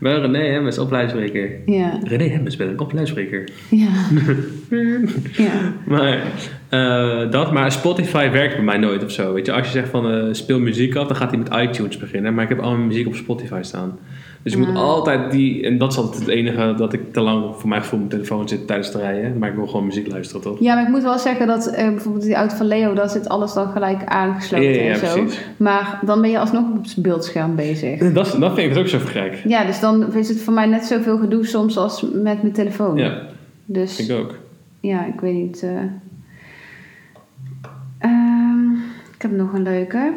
[0.00, 1.50] René Hemmers op luidspreker.
[1.66, 3.48] Ja, René Hemmers ben ik op luidspreker.
[3.68, 3.88] ja.
[5.44, 5.72] ja.
[5.86, 6.18] Maar
[6.70, 9.32] eh, dat, maar Spotify werkt bij mij nooit of zo.
[9.32, 11.96] Weet je, als je zegt van eh, speel muziek af, dan gaat hij met iTunes
[11.96, 12.34] beginnen.
[12.34, 13.98] Maar ik heb al mijn muziek op Spotify staan.
[14.42, 17.56] Dus ik moet altijd die, en dat is altijd het enige dat ik te lang
[17.56, 19.38] voor mijn gevoel op mijn telefoon zit tijdens het rijden.
[19.38, 20.60] Maar ik wil gewoon muziek luisteren, toch?
[20.60, 23.28] Ja, maar ik moet wel zeggen dat eh, bijvoorbeeld die auto van Leo, daar zit
[23.28, 25.20] alles dan gelijk aangesloten Ja, ja, ja, en zo.
[25.20, 25.40] precies.
[25.56, 27.98] Maar dan ben je alsnog op het beeldscherm bezig.
[28.12, 29.42] Dat, dat vind ik dus ook zo gek.
[29.46, 32.96] Ja, dus dan is het voor mij net zoveel gedoe soms als met mijn telefoon.
[32.96, 33.22] Ja,
[33.64, 34.34] Dus ik ook.
[34.80, 35.66] ja, ik weet niet.
[38.00, 38.72] Ehm,
[39.14, 40.12] ik heb nog een leuke.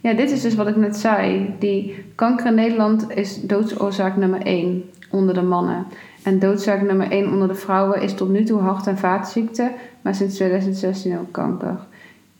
[0.00, 1.54] Ja, dit is dus wat ik net zei.
[1.58, 5.86] Die kanker in Nederland is doodsoorzaak nummer 1 onder de mannen.
[6.22, 10.14] En doodzaak nummer 1 onder de vrouwen is tot nu toe hart- en vaatziekten, maar
[10.14, 11.78] sinds 2016 ook kanker.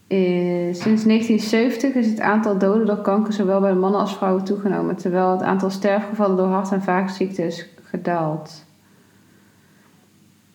[0.07, 4.97] Eh, sinds 1970 is het aantal doden door kanker zowel bij mannen als vrouwen toegenomen,
[4.97, 8.65] terwijl het aantal sterfgevallen door hart- en vaatziekten is gedaald.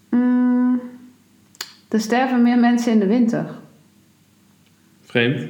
[0.09, 0.48] Mm,
[1.89, 3.45] er sterven meer mensen in de winter.
[5.01, 5.41] Vreemd.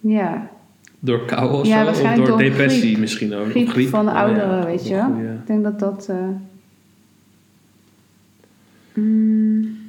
[0.00, 0.50] Ja,
[0.98, 2.02] Door kou of Ja, zo?
[2.02, 2.98] Of door door depressie griep.
[2.98, 3.54] misschien ook?
[3.54, 4.22] Of griep, van de Oh, ja.
[4.22, 5.08] ouderen, weet je wel.
[5.40, 6.08] Ik denk dat dat.
[6.08, 6.16] eh,
[8.94, 9.80] mm.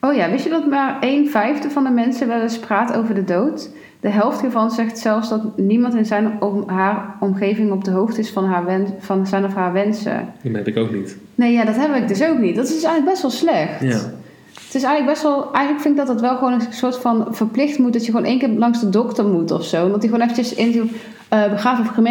[0.00, 3.14] Oh ja, wist je dat maar een vijfde van de mensen wel eens praat over
[3.14, 3.70] de dood?
[4.00, 8.20] De helft hiervan zegt zelfs dat niemand in zijn om haar omgeving op de hoogte
[8.20, 10.32] is van, haar wens, van zijn of haar wensen.
[10.42, 11.16] Die heb ik ook niet.
[11.40, 12.56] Nee, ja, dat heb ik dus ook niet.
[12.56, 13.80] Dat is eigenlijk best wel slecht.
[13.80, 14.00] Ja.
[14.70, 15.52] Het is eigenlijk best wel...
[15.52, 17.92] Eigenlijk vind ik dat het wel gewoon een soort van verplicht moet...
[17.92, 19.90] dat je gewoon één keer langs de dokter moet of zo.
[19.90, 20.90] Dat hij gewoon eventjes in
[21.28, 22.04] eh begraven of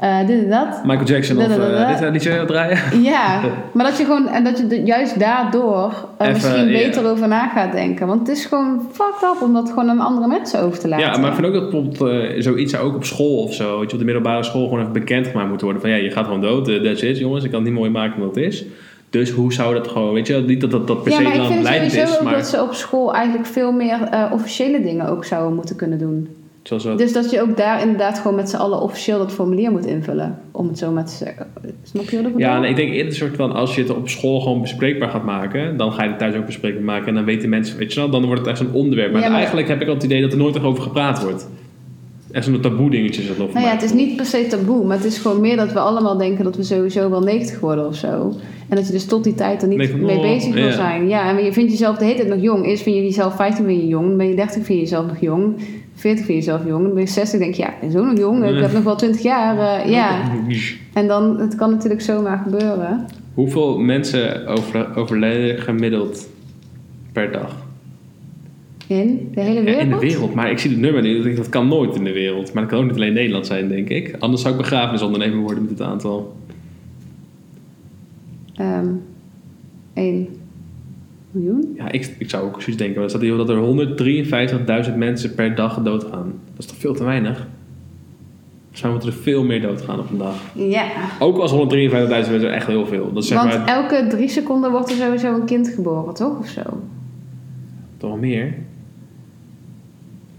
[0.00, 0.84] eh, dit en dat.
[0.84, 2.78] Michael Jackson Da, of da, da, uh, dit uh, liedje wil draaien?
[3.12, 3.40] Ja,
[3.72, 4.28] maar dat je gewoon...
[4.28, 8.06] En dat je juist daardoor eh, Even, misschien beter over na gaat denken.
[8.06, 11.06] Want het is gewoon fucked up om dat gewoon aan andere mensen over te laten.
[11.06, 13.78] Ja, maar ik vind ook dat bijvoorbeeld eh, zoiets zou ook op school of zo,
[13.78, 15.80] weet je, op de middelbare school gewoon even bekendgemaakt moet worden.
[15.80, 17.90] Van ja, je gaat gewoon dood, uh, that's it jongens, ik kan het niet mooi
[17.90, 18.64] maken dan het is.
[19.10, 21.34] Dus hoe zou dat gewoon, weet je, niet dat dat, dat per ja, se ik
[21.34, 24.30] dan vind leidend sowieso is, ook maar dat ze op school eigenlijk veel meer eh,
[24.32, 26.28] officiële dingen ook zouden moeten kunnen doen.
[26.62, 26.98] zoals wat.
[26.98, 30.38] Dus dat je ook daar inderdaad gewoon met z'n allen officieel dat formulier moet invullen.
[30.50, 31.46] Om het zo maar te zeggen.
[31.82, 32.48] Snap je wat ik bedoel?
[32.48, 35.08] Ja, nee, ik denk eerder een soort van, als je het op school gewoon bespreekbaar
[35.08, 37.92] gaat maken, dan ga je het thuis ook bespreekbaar maken en dan weten mensen, weet
[37.92, 39.12] je wel, dan wordt het echt zo'n onderwerp.
[39.12, 41.48] Maar, Ja, maar- eigenlijk heb ik al het idee dat er nooit over gepraat wordt.
[42.32, 44.96] Echt zo'n taboe dingetje dat voor Nou ja, het is niet per se taboe, maar
[44.96, 47.94] het is gewoon meer dat we allemaal denken dat we sowieso wel 90 worden of
[47.94, 48.32] zo.
[48.68, 50.72] En dat je dus tot die tijd er niet mee oh, bezig wil ja.
[50.72, 51.08] zijn.
[51.08, 52.66] Ja, en je vindt jezelf de hele tijd nog jong.
[52.66, 55.06] Eerst vind je jezelf 15 ben je jong, dan ben je 30 vind je jezelf
[55.06, 55.54] nog jong.
[55.94, 58.04] 40 vind je jezelf jong, dan ben je 60 denk je, ja, ik ben zo
[58.04, 59.82] nog jong, ik heb nog wel 20 jaar.
[59.84, 60.30] eh, ja,
[60.92, 63.06] en dan, het kan natuurlijk zomaar gebeuren.
[63.34, 66.28] Hoeveel mensen over, overlijden gemiddeld
[67.12, 67.68] per dag?
[68.90, 69.82] In de hele Ja, wereld?
[69.82, 71.16] in de wereld, maar ik zie het nummer niet.
[71.16, 72.52] Ik denk, dat kan nooit in de wereld.
[72.52, 74.16] Maar dat kan ook niet alleen Nederland zijn, denk ik.
[74.18, 76.36] Anders zou ik begrafenisondernemer worden met het aantal.
[78.54, 78.86] Ehm
[79.92, 80.28] 1
[81.30, 81.74] miljoen?
[81.76, 83.02] Ja, ik, ik zou ook zoiets denken.
[83.02, 86.32] Er staat hier dat er 153.000 mensen per dag doodgaan.
[86.50, 87.46] Dat is toch veel te weinig?
[88.82, 90.36] Mij moeten er veel meer doodgaan op een dag.
[90.54, 90.86] Ja.
[91.18, 91.58] Ook als 153.000
[92.08, 93.12] mensen echt heel veel.
[93.12, 96.38] Dat is zeg Want maar elke drie seconden wordt er sowieso een kind geboren, toch?
[96.38, 96.62] Of zo?
[97.96, 98.54] toch wel meer.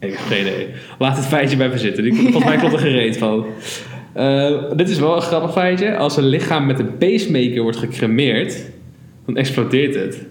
[0.01, 0.67] Ik heb geen idee.
[0.99, 2.03] Laat het feitje bij me zitten.
[2.03, 3.45] Die, volgens mij komt er gereed van.
[4.13, 5.97] Eh, dit is wel een grappig feitje.
[5.97, 8.71] Als een lichaam met een pacemaker wordt gecremeerd,
[9.25, 10.25] dan explodeert het.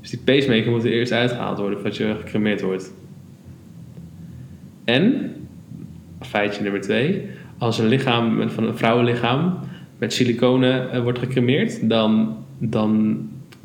[0.00, 2.92] Dus die pacemaker moet er eerst uitgehaald worden voordat je gecremeerd wordt.
[4.84, 5.32] En,
[6.20, 7.22] feitje nummer twee.
[7.58, 9.58] Als een lichaam van een vrouwenlichaam
[9.98, 13.18] met siliconen eh, wordt gecremeerd, dan, dan,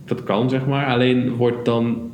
[0.06, 0.86] dat kan zeg maar.
[0.86, 2.09] Alleen wordt dan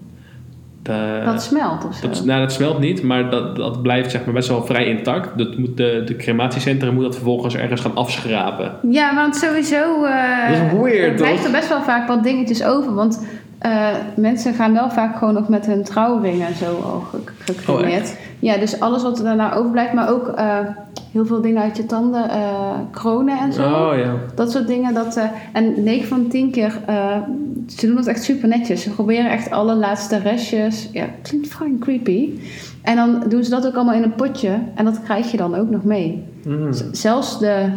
[0.86, 2.08] de, dat smelt of zo.
[2.08, 5.38] dat, nou, dat smelt niet, maar dat, dat blijft zeg maar best wel vrij intact.
[5.38, 8.72] Dat moet de, de crematiecentrum moet dat vervolgens ergens gaan afschrapen.
[8.90, 10.04] Ja, want sowieso...
[10.06, 11.46] eh, Dat is weird, er blijft toch?
[11.46, 12.94] er best wel vaak wat dingetjes over.
[12.94, 13.26] Want
[13.72, 17.18] eh, mensen gaan wel vaak gewoon nog met hun trouwringen en zo al ge-
[17.53, 18.18] gecremeerd.
[18.39, 19.93] ja, dus alles wat er daarna overblijft.
[19.93, 20.57] Maar ook eh,
[21.11, 22.30] heel veel dingen uit je tanden.
[22.30, 23.61] eh, kronen en zo.
[23.61, 24.13] Oh ja.
[24.36, 24.93] Dat soort dingen.
[24.93, 25.20] Dat,
[25.53, 26.80] en 9 van de 10 keer,
[27.68, 28.82] ze doen het echt super netjes.
[28.84, 30.89] Ze proberen echt alle laatste restjes.
[30.91, 32.30] Ja, klinkt fucking creepy.
[32.82, 34.59] En dan doen ze dat ook allemaal in een potje.
[34.76, 36.24] En dat krijg je dan ook nog mee.
[36.72, 37.68] Z- Zelfs de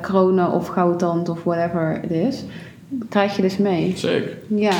[0.00, 2.44] kronen of goudtand of whatever het is,
[3.08, 3.92] krijg je dus mee.
[3.96, 4.36] Zeker.
[4.48, 4.72] Ja.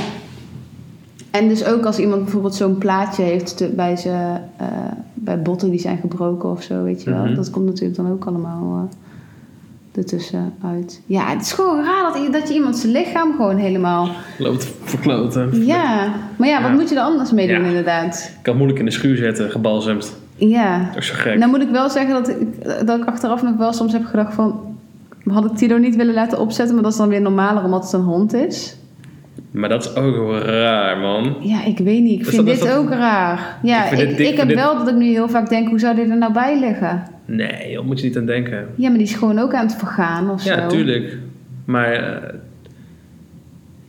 [1.31, 4.11] En dus ook als iemand bijvoorbeeld zo'n plaatje heeft te- bij, ze,
[4.57, 4.67] eh,
[5.15, 7.25] bij botten die zijn gebroken of zo, weet je wel.
[7.25, 7.35] Mhm.
[7.35, 8.97] Dat komt natuurlijk dan ook allemaal eh
[9.99, 11.01] ertussen uit.
[11.07, 14.09] Ja, het is gewoon raar dat, dat je iemand zijn lichaam gewoon helemaal...
[14.39, 15.65] Loopt verkloten.
[15.67, 16.77] Ja, maar ja, wat Ja.
[16.77, 17.67] moet je er anders mee doen Ja.
[17.67, 18.33] inderdaad?
[18.37, 20.17] Ik kan moeilijk in de schuur zetten, gebalsemd.
[20.37, 20.79] Ja.
[20.95, 21.39] Dat is zo gek.
[21.39, 24.35] Nou moet ik wel zeggen dat ik, dat ik achteraf nog wel soms heb gedacht
[24.35, 24.61] van...
[25.31, 27.93] Had ik Tilo niet willen laten opzetten, maar dat is dan weer normaler omdat het
[27.93, 28.77] een hond is.
[29.51, 31.37] Maar dat is ook raar, man.
[31.41, 32.13] Ja, ik weet niet.
[32.19, 33.59] Ik Dus vind dat- dit dat- ook raar.
[33.63, 35.79] Ja, Ik ik, dit- ik heb dit- wel dat ik nu heel vaak denk, hoe
[35.79, 37.03] zou dit er nou bij liggen?
[37.25, 38.67] Nee, daar moet je niet aan denken.
[38.75, 40.55] Ja, maar die is gewoon ook aan het vergaan of zo.
[40.55, 41.17] Ja, tuurlijk.
[41.65, 42.35] Maar eh,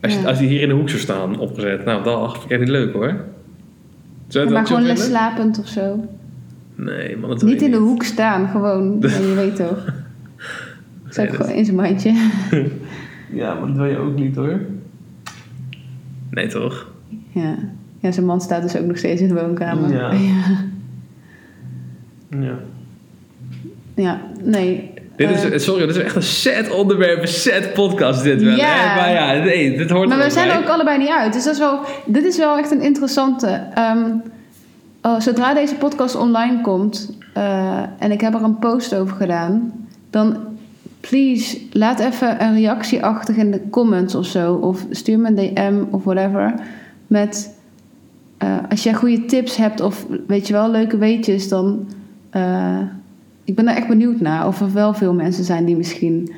[0.00, 0.28] als, je, Ja.
[0.28, 2.68] als die hier in de hoek zou staan, opgezet, nou, dat vind ik echt niet
[2.68, 3.14] leuk hoor.
[4.28, 5.04] Zou Ja, maar gewoon vinden?
[5.04, 6.04] slapend of zo.
[6.74, 8.96] Nee, man, dat Niet in de hoek staan, gewoon.
[9.00, 9.84] Ja, je weet toch.
[11.14, 12.12] Dat- gewoon in zijn mandje.
[13.32, 14.60] Ja, maar dat wil je ook niet hoor.
[16.30, 16.90] Nee, toch?
[17.32, 17.54] Ja.
[18.00, 19.92] ja, zijn man staat dus ook nog steeds in de woonkamer.
[19.92, 20.12] Ja.
[20.30, 20.56] ja.
[22.40, 22.54] Ja.
[23.94, 24.90] Ja, nee.
[25.16, 28.56] Dit is, Eh, sorry, dit is echt een set onderwerp, een set podcast dit wel.
[28.56, 28.66] Ja.
[28.66, 28.94] hè?
[29.00, 31.32] Maar ja, nee, dit hoort Maar we zijn er ook allebei niet uit.
[31.32, 33.62] Dus dat is wel, dit is wel echt een interessante.
[33.74, 34.04] Ehm,
[35.02, 39.72] oh, zodra deze podcast online komt eh, en ik heb er een post over gedaan,
[40.10, 40.36] dan
[41.00, 44.54] please laat even een reactie achter in de comments of zo.
[44.54, 46.54] Of stuur me een DM of whatever.
[47.06, 47.58] Met
[48.38, 51.86] eh, als jij goede tips hebt of weet je wel, leuke weetjes, dan.
[52.30, 52.80] eh,
[53.44, 56.32] ik ben er echt benieuwd naar of er wel veel mensen zijn die misschien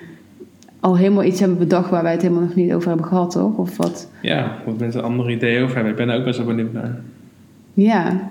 [0.81, 3.57] al helemaal iets hebben bedacht waar wij het helemaal nog niet over hebben gehad, toch?
[3.57, 4.11] Of wat?
[4.23, 5.93] Ja, wat mensen andere ideeën over hebben.
[5.93, 7.01] Ik ben er ook best wel benieuwd naar.
[7.75, 8.31] Ja.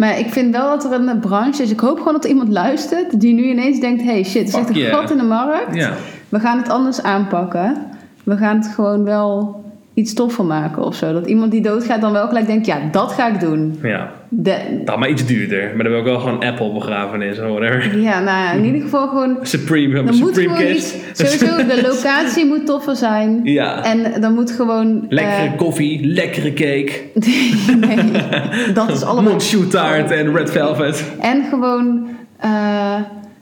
[0.00, 1.70] Maar ik vind wel dat er een branche is.
[1.70, 4.76] Ik hoop gewoon dat er iemand luistert die nu ineens denkt: hey shit, er zit
[4.76, 5.74] een gat in de markt.
[5.74, 5.94] Ja,
[6.28, 7.76] We gaan het anders aanpakken.
[8.24, 9.64] We gaan het gewoon wel
[9.94, 11.12] iets toffer maken of zo.
[11.12, 13.78] Dat iemand die doodgaat dan wel gelijk denkt: ja, dat ga ik doen.
[13.82, 14.10] ja.
[14.32, 15.62] De- Dan maar iets duurder.
[15.74, 17.98] Maar dan wil ik wel gewoon Apple begrafenis of whatever.
[18.00, 19.36] ja, nou ja, in ieder geval gewoon.
[19.42, 20.94] Supreme, moet Supreme gewoon iets.
[21.12, 23.40] Sowieso, de locatie moet toffer zijn.
[23.44, 23.84] Ja.
[23.84, 25.06] En dan moet gewoon.
[25.08, 26.92] Lekkere eh, koffie, lekkere cake,
[27.86, 28.10] nee,
[28.74, 29.30] dat is allemaal.
[29.30, 31.04] Monchou taart en red velvet.
[31.20, 32.94] En gewoon eh,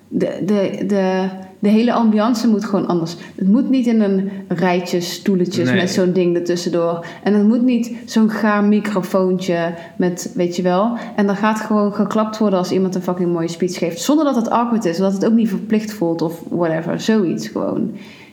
[0.09, 1.25] de, de, de,
[1.59, 3.17] de hele ambiance moet gewoon anders.
[3.37, 5.81] Het moet niet in een rijtje stoeletjes Nee.
[5.81, 7.07] met zo'n ding ertussendoor.
[7.23, 10.97] En het moet niet zo'n gaar microfoontje met, weet je wel.
[11.17, 14.01] En dan gaat gewoon geklapt worden als iemand een fucking mooie speech geeft.
[14.01, 17.01] Zonder dat het awkward is, zodat het ook niet verplicht voelt of whatever.
[17.01, 17.91] Zoiets gewoon.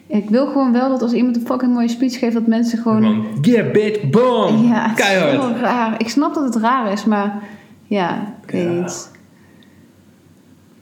[0.07, 3.03] Ik wil gewoon wel dat als iemand een fucking mooie speech geeft, dat mensen gewoon...
[3.03, 4.65] Gewoon, yeah bitch, boom.
[4.67, 5.31] Ja, het is Keihard.
[5.31, 5.95] heel raar.
[5.99, 7.43] Ik snap dat het raar is, maar
[7.83, 9.11] ja, ik weet niet.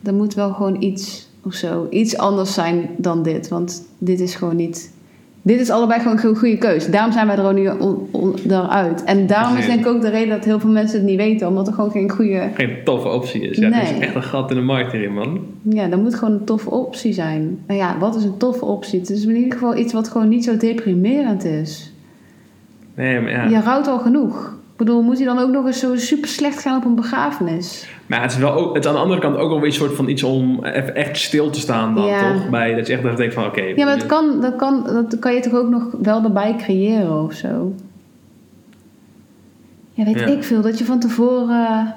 [0.03, 3.47] Er moet wel gewoon iets of zo, iets anders zijn dan dit.
[3.47, 4.91] Want dit is gewoon niet.
[5.45, 6.87] Dit is allebei gewoon een goede keus.
[6.87, 7.69] Daarom zijn wij er ook nu
[8.11, 8.35] on.
[9.05, 11.47] En daarom is denk ik ook de reden dat heel veel mensen het niet weten,
[11.47, 12.49] omdat er gewoon geen goede.
[12.53, 13.57] Geen toffe optie is.
[13.57, 13.81] Ja, Nee.
[13.81, 15.39] is echt een gat in de markt hierin, man.
[15.61, 17.59] Ja, dat moet gewoon een toffe optie zijn.
[17.65, 18.99] En ja, wat is een toffe optie?
[18.99, 21.93] Het is in ieder geval iets wat gewoon niet zo deprimerend is.
[22.95, 23.43] Nee, maar ja.
[23.43, 24.55] Je rouwt al genoeg.
[24.85, 27.87] Bedoel, moet hij dan ook nog eens zo super slecht gaan op een begrafenis?
[28.05, 29.73] Maar het is wel ook, het is aan de andere kant ook wel weer een
[29.73, 32.33] soort van iets om even echt stil te staan dan, Ja.
[32.33, 32.49] toch?
[32.49, 33.61] Bij, dat je echt even denkt van, oké.
[33.61, 37.23] Ja, maar dat kan, dat, kan, dat kan je toch ook nog wel erbij creëren
[37.23, 37.73] of zo?
[39.93, 40.25] Ja, weet Ja.
[40.25, 40.61] ik veel.
[40.61, 41.93] Dat je van tevoren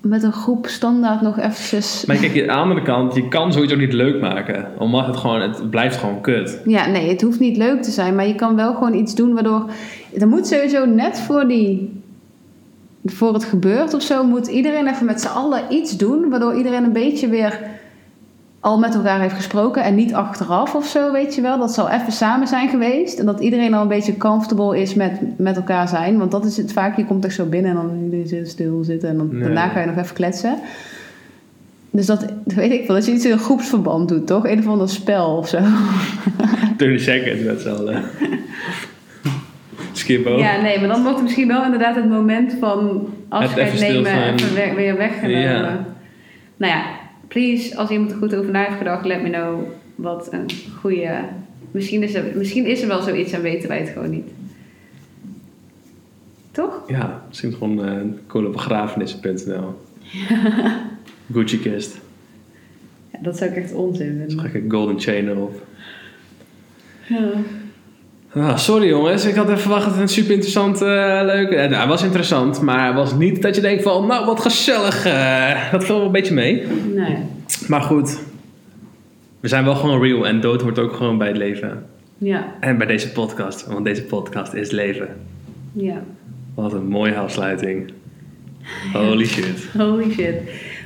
[0.00, 2.04] met een groep standaard nog eventjes...
[2.06, 4.66] Maar kijk, aan de andere kant, je kan zoiets ook niet leuk maken.
[4.78, 6.60] Omdat het gewoon, het blijft gewoon kut.
[6.64, 9.34] Ja, nee, het hoeft niet leuk te zijn, maar je kan wel gewoon iets doen
[9.34, 9.70] waardoor...
[10.18, 12.02] Er moet sowieso net voor die...
[13.04, 16.28] Voor het gebeurt of zo, moet iedereen even met z'n allen iets doen...
[16.28, 17.60] waardoor iedereen een beetje weer
[18.60, 19.82] al met elkaar heeft gesproken...
[19.84, 21.58] en niet achteraf of zo, weet je wel.
[21.58, 23.18] Dat zal even samen zijn geweest...
[23.18, 26.18] en dat iedereen al een beetje comfortable is met, met elkaar zijn.
[26.18, 27.70] Want dat is het vaak, je komt echt zo binnen...
[27.70, 29.40] en dan iedereen zit stil zitten en dan, Nee.
[29.42, 30.58] daarna ga je nog even kletsen...
[31.90, 34.46] Dus dat weet ik wel, dat je iets in een groepsverband doet, toch?
[34.46, 35.58] Een of ander spel of zo.
[36.76, 38.02] 30 seconds met z'n allen.
[40.38, 44.74] Ja, nee, maar dan wordt misschien wel inderdaad het moment van afscheid even nemen weg-
[44.74, 45.40] weer weggenomen.
[45.40, 45.86] Ja.
[46.56, 46.84] Nou ja,
[47.28, 49.62] please, als iemand er goed over na heeft gedacht, let me know
[49.94, 50.46] wat een
[50.80, 51.18] goede...
[51.70, 54.28] Misschien is, er, misschien is er wel zoiets en weten wij het gewoon niet.
[56.50, 56.82] Toch?
[56.86, 59.80] Ja, misschien gewoon uh, colebegrafenissen.nl.
[61.32, 61.98] Gucci kist.
[63.12, 64.40] Ja, dat zou ik echt onzin Dan vinden.
[64.40, 65.66] ga ik een golden chain erop.
[67.08, 67.30] Ja.
[68.56, 71.50] Sorry jongens, ik had even verwacht dat het een super interessant, eh, leuk...
[71.50, 74.06] eh, nou, het was interessant, maar het was niet dat je denkt van...
[74.06, 75.04] Nou, wat gezellig.
[75.06, 76.66] eh, dat viel wel een beetje mee.
[76.94, 77.16] Nee.
[77.68, 78.18] Maar goed,
[79.40, 81.86] we zijn wel gewoon real en dood hoort ook gewoon bij het leven.
[82.18, 85.08] Ja, En bij deze podcast, want deze podcast is leven.
[85.72, 86.02] ja.
[86.54, 87.92] Wat een mooie afsluiting.
[88.92, 89.66] Holy shit.
[89.78, 90.34] Holy shit.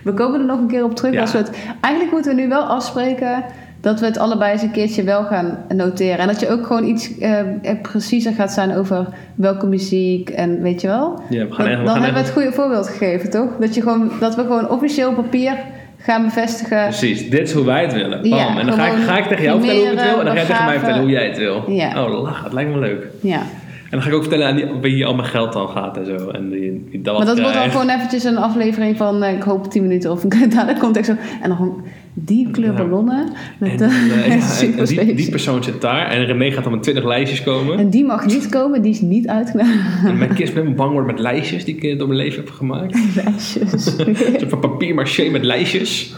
[0.05, 1.21] We komen er nog een keer op terug Ja.
[1.21, 1.51] als we het...
[1.81, 3.45] Eigenlijk moeten we nu wel afspreken
[3.83, 6.18] dat we het allebei eens een keertje wel gaan noteren.
[6.18, 7.47] En dat je ook gewoon iets eh, eh,
[7.83, 11.22] preciezer gaat zijn over welke muziek en weet je wel.
[11.30, 13.49] Ja, we Dan, gaan dan gaan hebben we het goede voorbeeld gegeven, toch?
[13.61, 15.57] Dat, je gewoon, dat we gewoon officieel op papier
[15.99, 16.83] gaan bevestigen.
[16.83, 18.22] Precies, dit is hoe wij het willen.
[18.22, 18.39] Bam.
[18.39, 20.18] Ja, en dan ga ik, ga ik tegen jou vertellen hoe ik het wil.
[20.18, 21.64] En dan ga jij tegen mij vertellen hoe jij het wil.
[21.66, 22.05] Ja.
[22.05, 23.07] Oh, lach, het lijkt me leuk.
[23.20, 23.39] Ja.
[23.39, 26.07] En dan ga ik ook vertellen aan die, wie al mijn geld dan gaat en
[26.07, 26.28] zo.
[26.28, 27.80] En die, die dat Maar dat wordt dan krijgt.
[27.80, 30.20] gewoon eventjes een aflevering van, eh, ik hoop 10 minuten of
[30.55, 31.12] daar komt echt zo.
[31.43, 31.85] En dan gewoon
[32.15, 33.29] die kleur ballonnen.
[33.59, 36.11] Met En, de, eh, ja, en- die, die persoon zit daar.
[36.11, 37.79] En René gaat dan met 20 lijstjes komen.
[37.79, 40.05] En die mag niet komen, die is niet uitgenodigd.
[40.05, 42.51] En mijn kind ben bang worden met lijstjes die ik eh, door mijn leven heb
[42.51, 42.99] gemaakt.
[43.25, 43.99] Lijstjes.
[43.99, 46.15] Een soort van papier maché met lijstjes.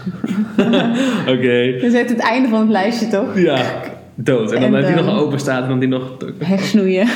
[1.33, 1.61] Oké.
[1.61, 3.39] Is echt het einde van het lijstje, toch?
[3.39, 3.81] Ja,
[4.15, 4.51] dood.
[4.51, 7.07] En dan En dat die nog open staat en dan die nog Hersnoeien.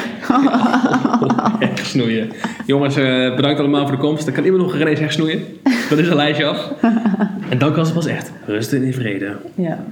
[1.60, 2.30] hersnoeien.
[2.66, 4.26] Jongens, eh, bedankt allemaal voor de komst.
[4.26, 5.40] Dan kan iemand nog René's hersnoeien.
[5.90, 6.72] Dan is een lijstje af.
[7.50, 9.36] En dan kan ze pas echt rusten in vrede.
[9.56, 9.84] Ja.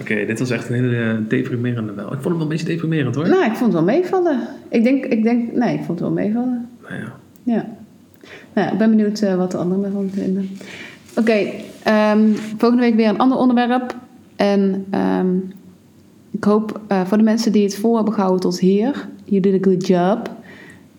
[0.00, 2.04] Oké, dit was echt een hele eh, deprimerende wel.
[2.04, 3.28] Ik vond hem wel een beetje deprimerend hoor.
[3.28, 4.38] Nou, ik vond het wel meevallen.
[4.68, 6.68] Ik denk, ik denk, nee, ik vond het wel meevallen.
[6.88, 7.12] Nou ja.
[7.42, 7.66] Ja.
[8.52, 10.50] Nou ja, ik ben benieuwd eh, wat de anderen ervan vinden.
[11.16, 11.46] Oké,
[11.82, 12.20] ehm,
[12.58, 13.94] volgende week weer een ander onderwerp.
[14.36, 15.26] En ehm,
[16.36, 19.54] ik hoop eh, voor de mensen die het vol hebben gehouden tot hier, you did
[19.66, 20.30] a good job.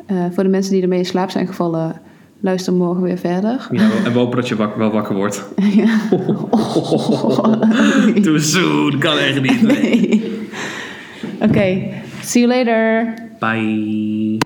[0.05, 2.01] Eh, voor de mensen die ermee in slaap zijn gevallen,
[2.39, 3.67] luister morgen weer verder.
[3.71, 5.43] ja en we hopen dat je wak- wel wakker wordt.
[5.75, 5.99] Ja.
[8.21, 9.61] Too soon, kan echt niet.
[9.61, 10.31] Nee.
[11.41, 11.83] Oké,
[12.21, 13.13] see you later.
[13.39, 14.37] Bye.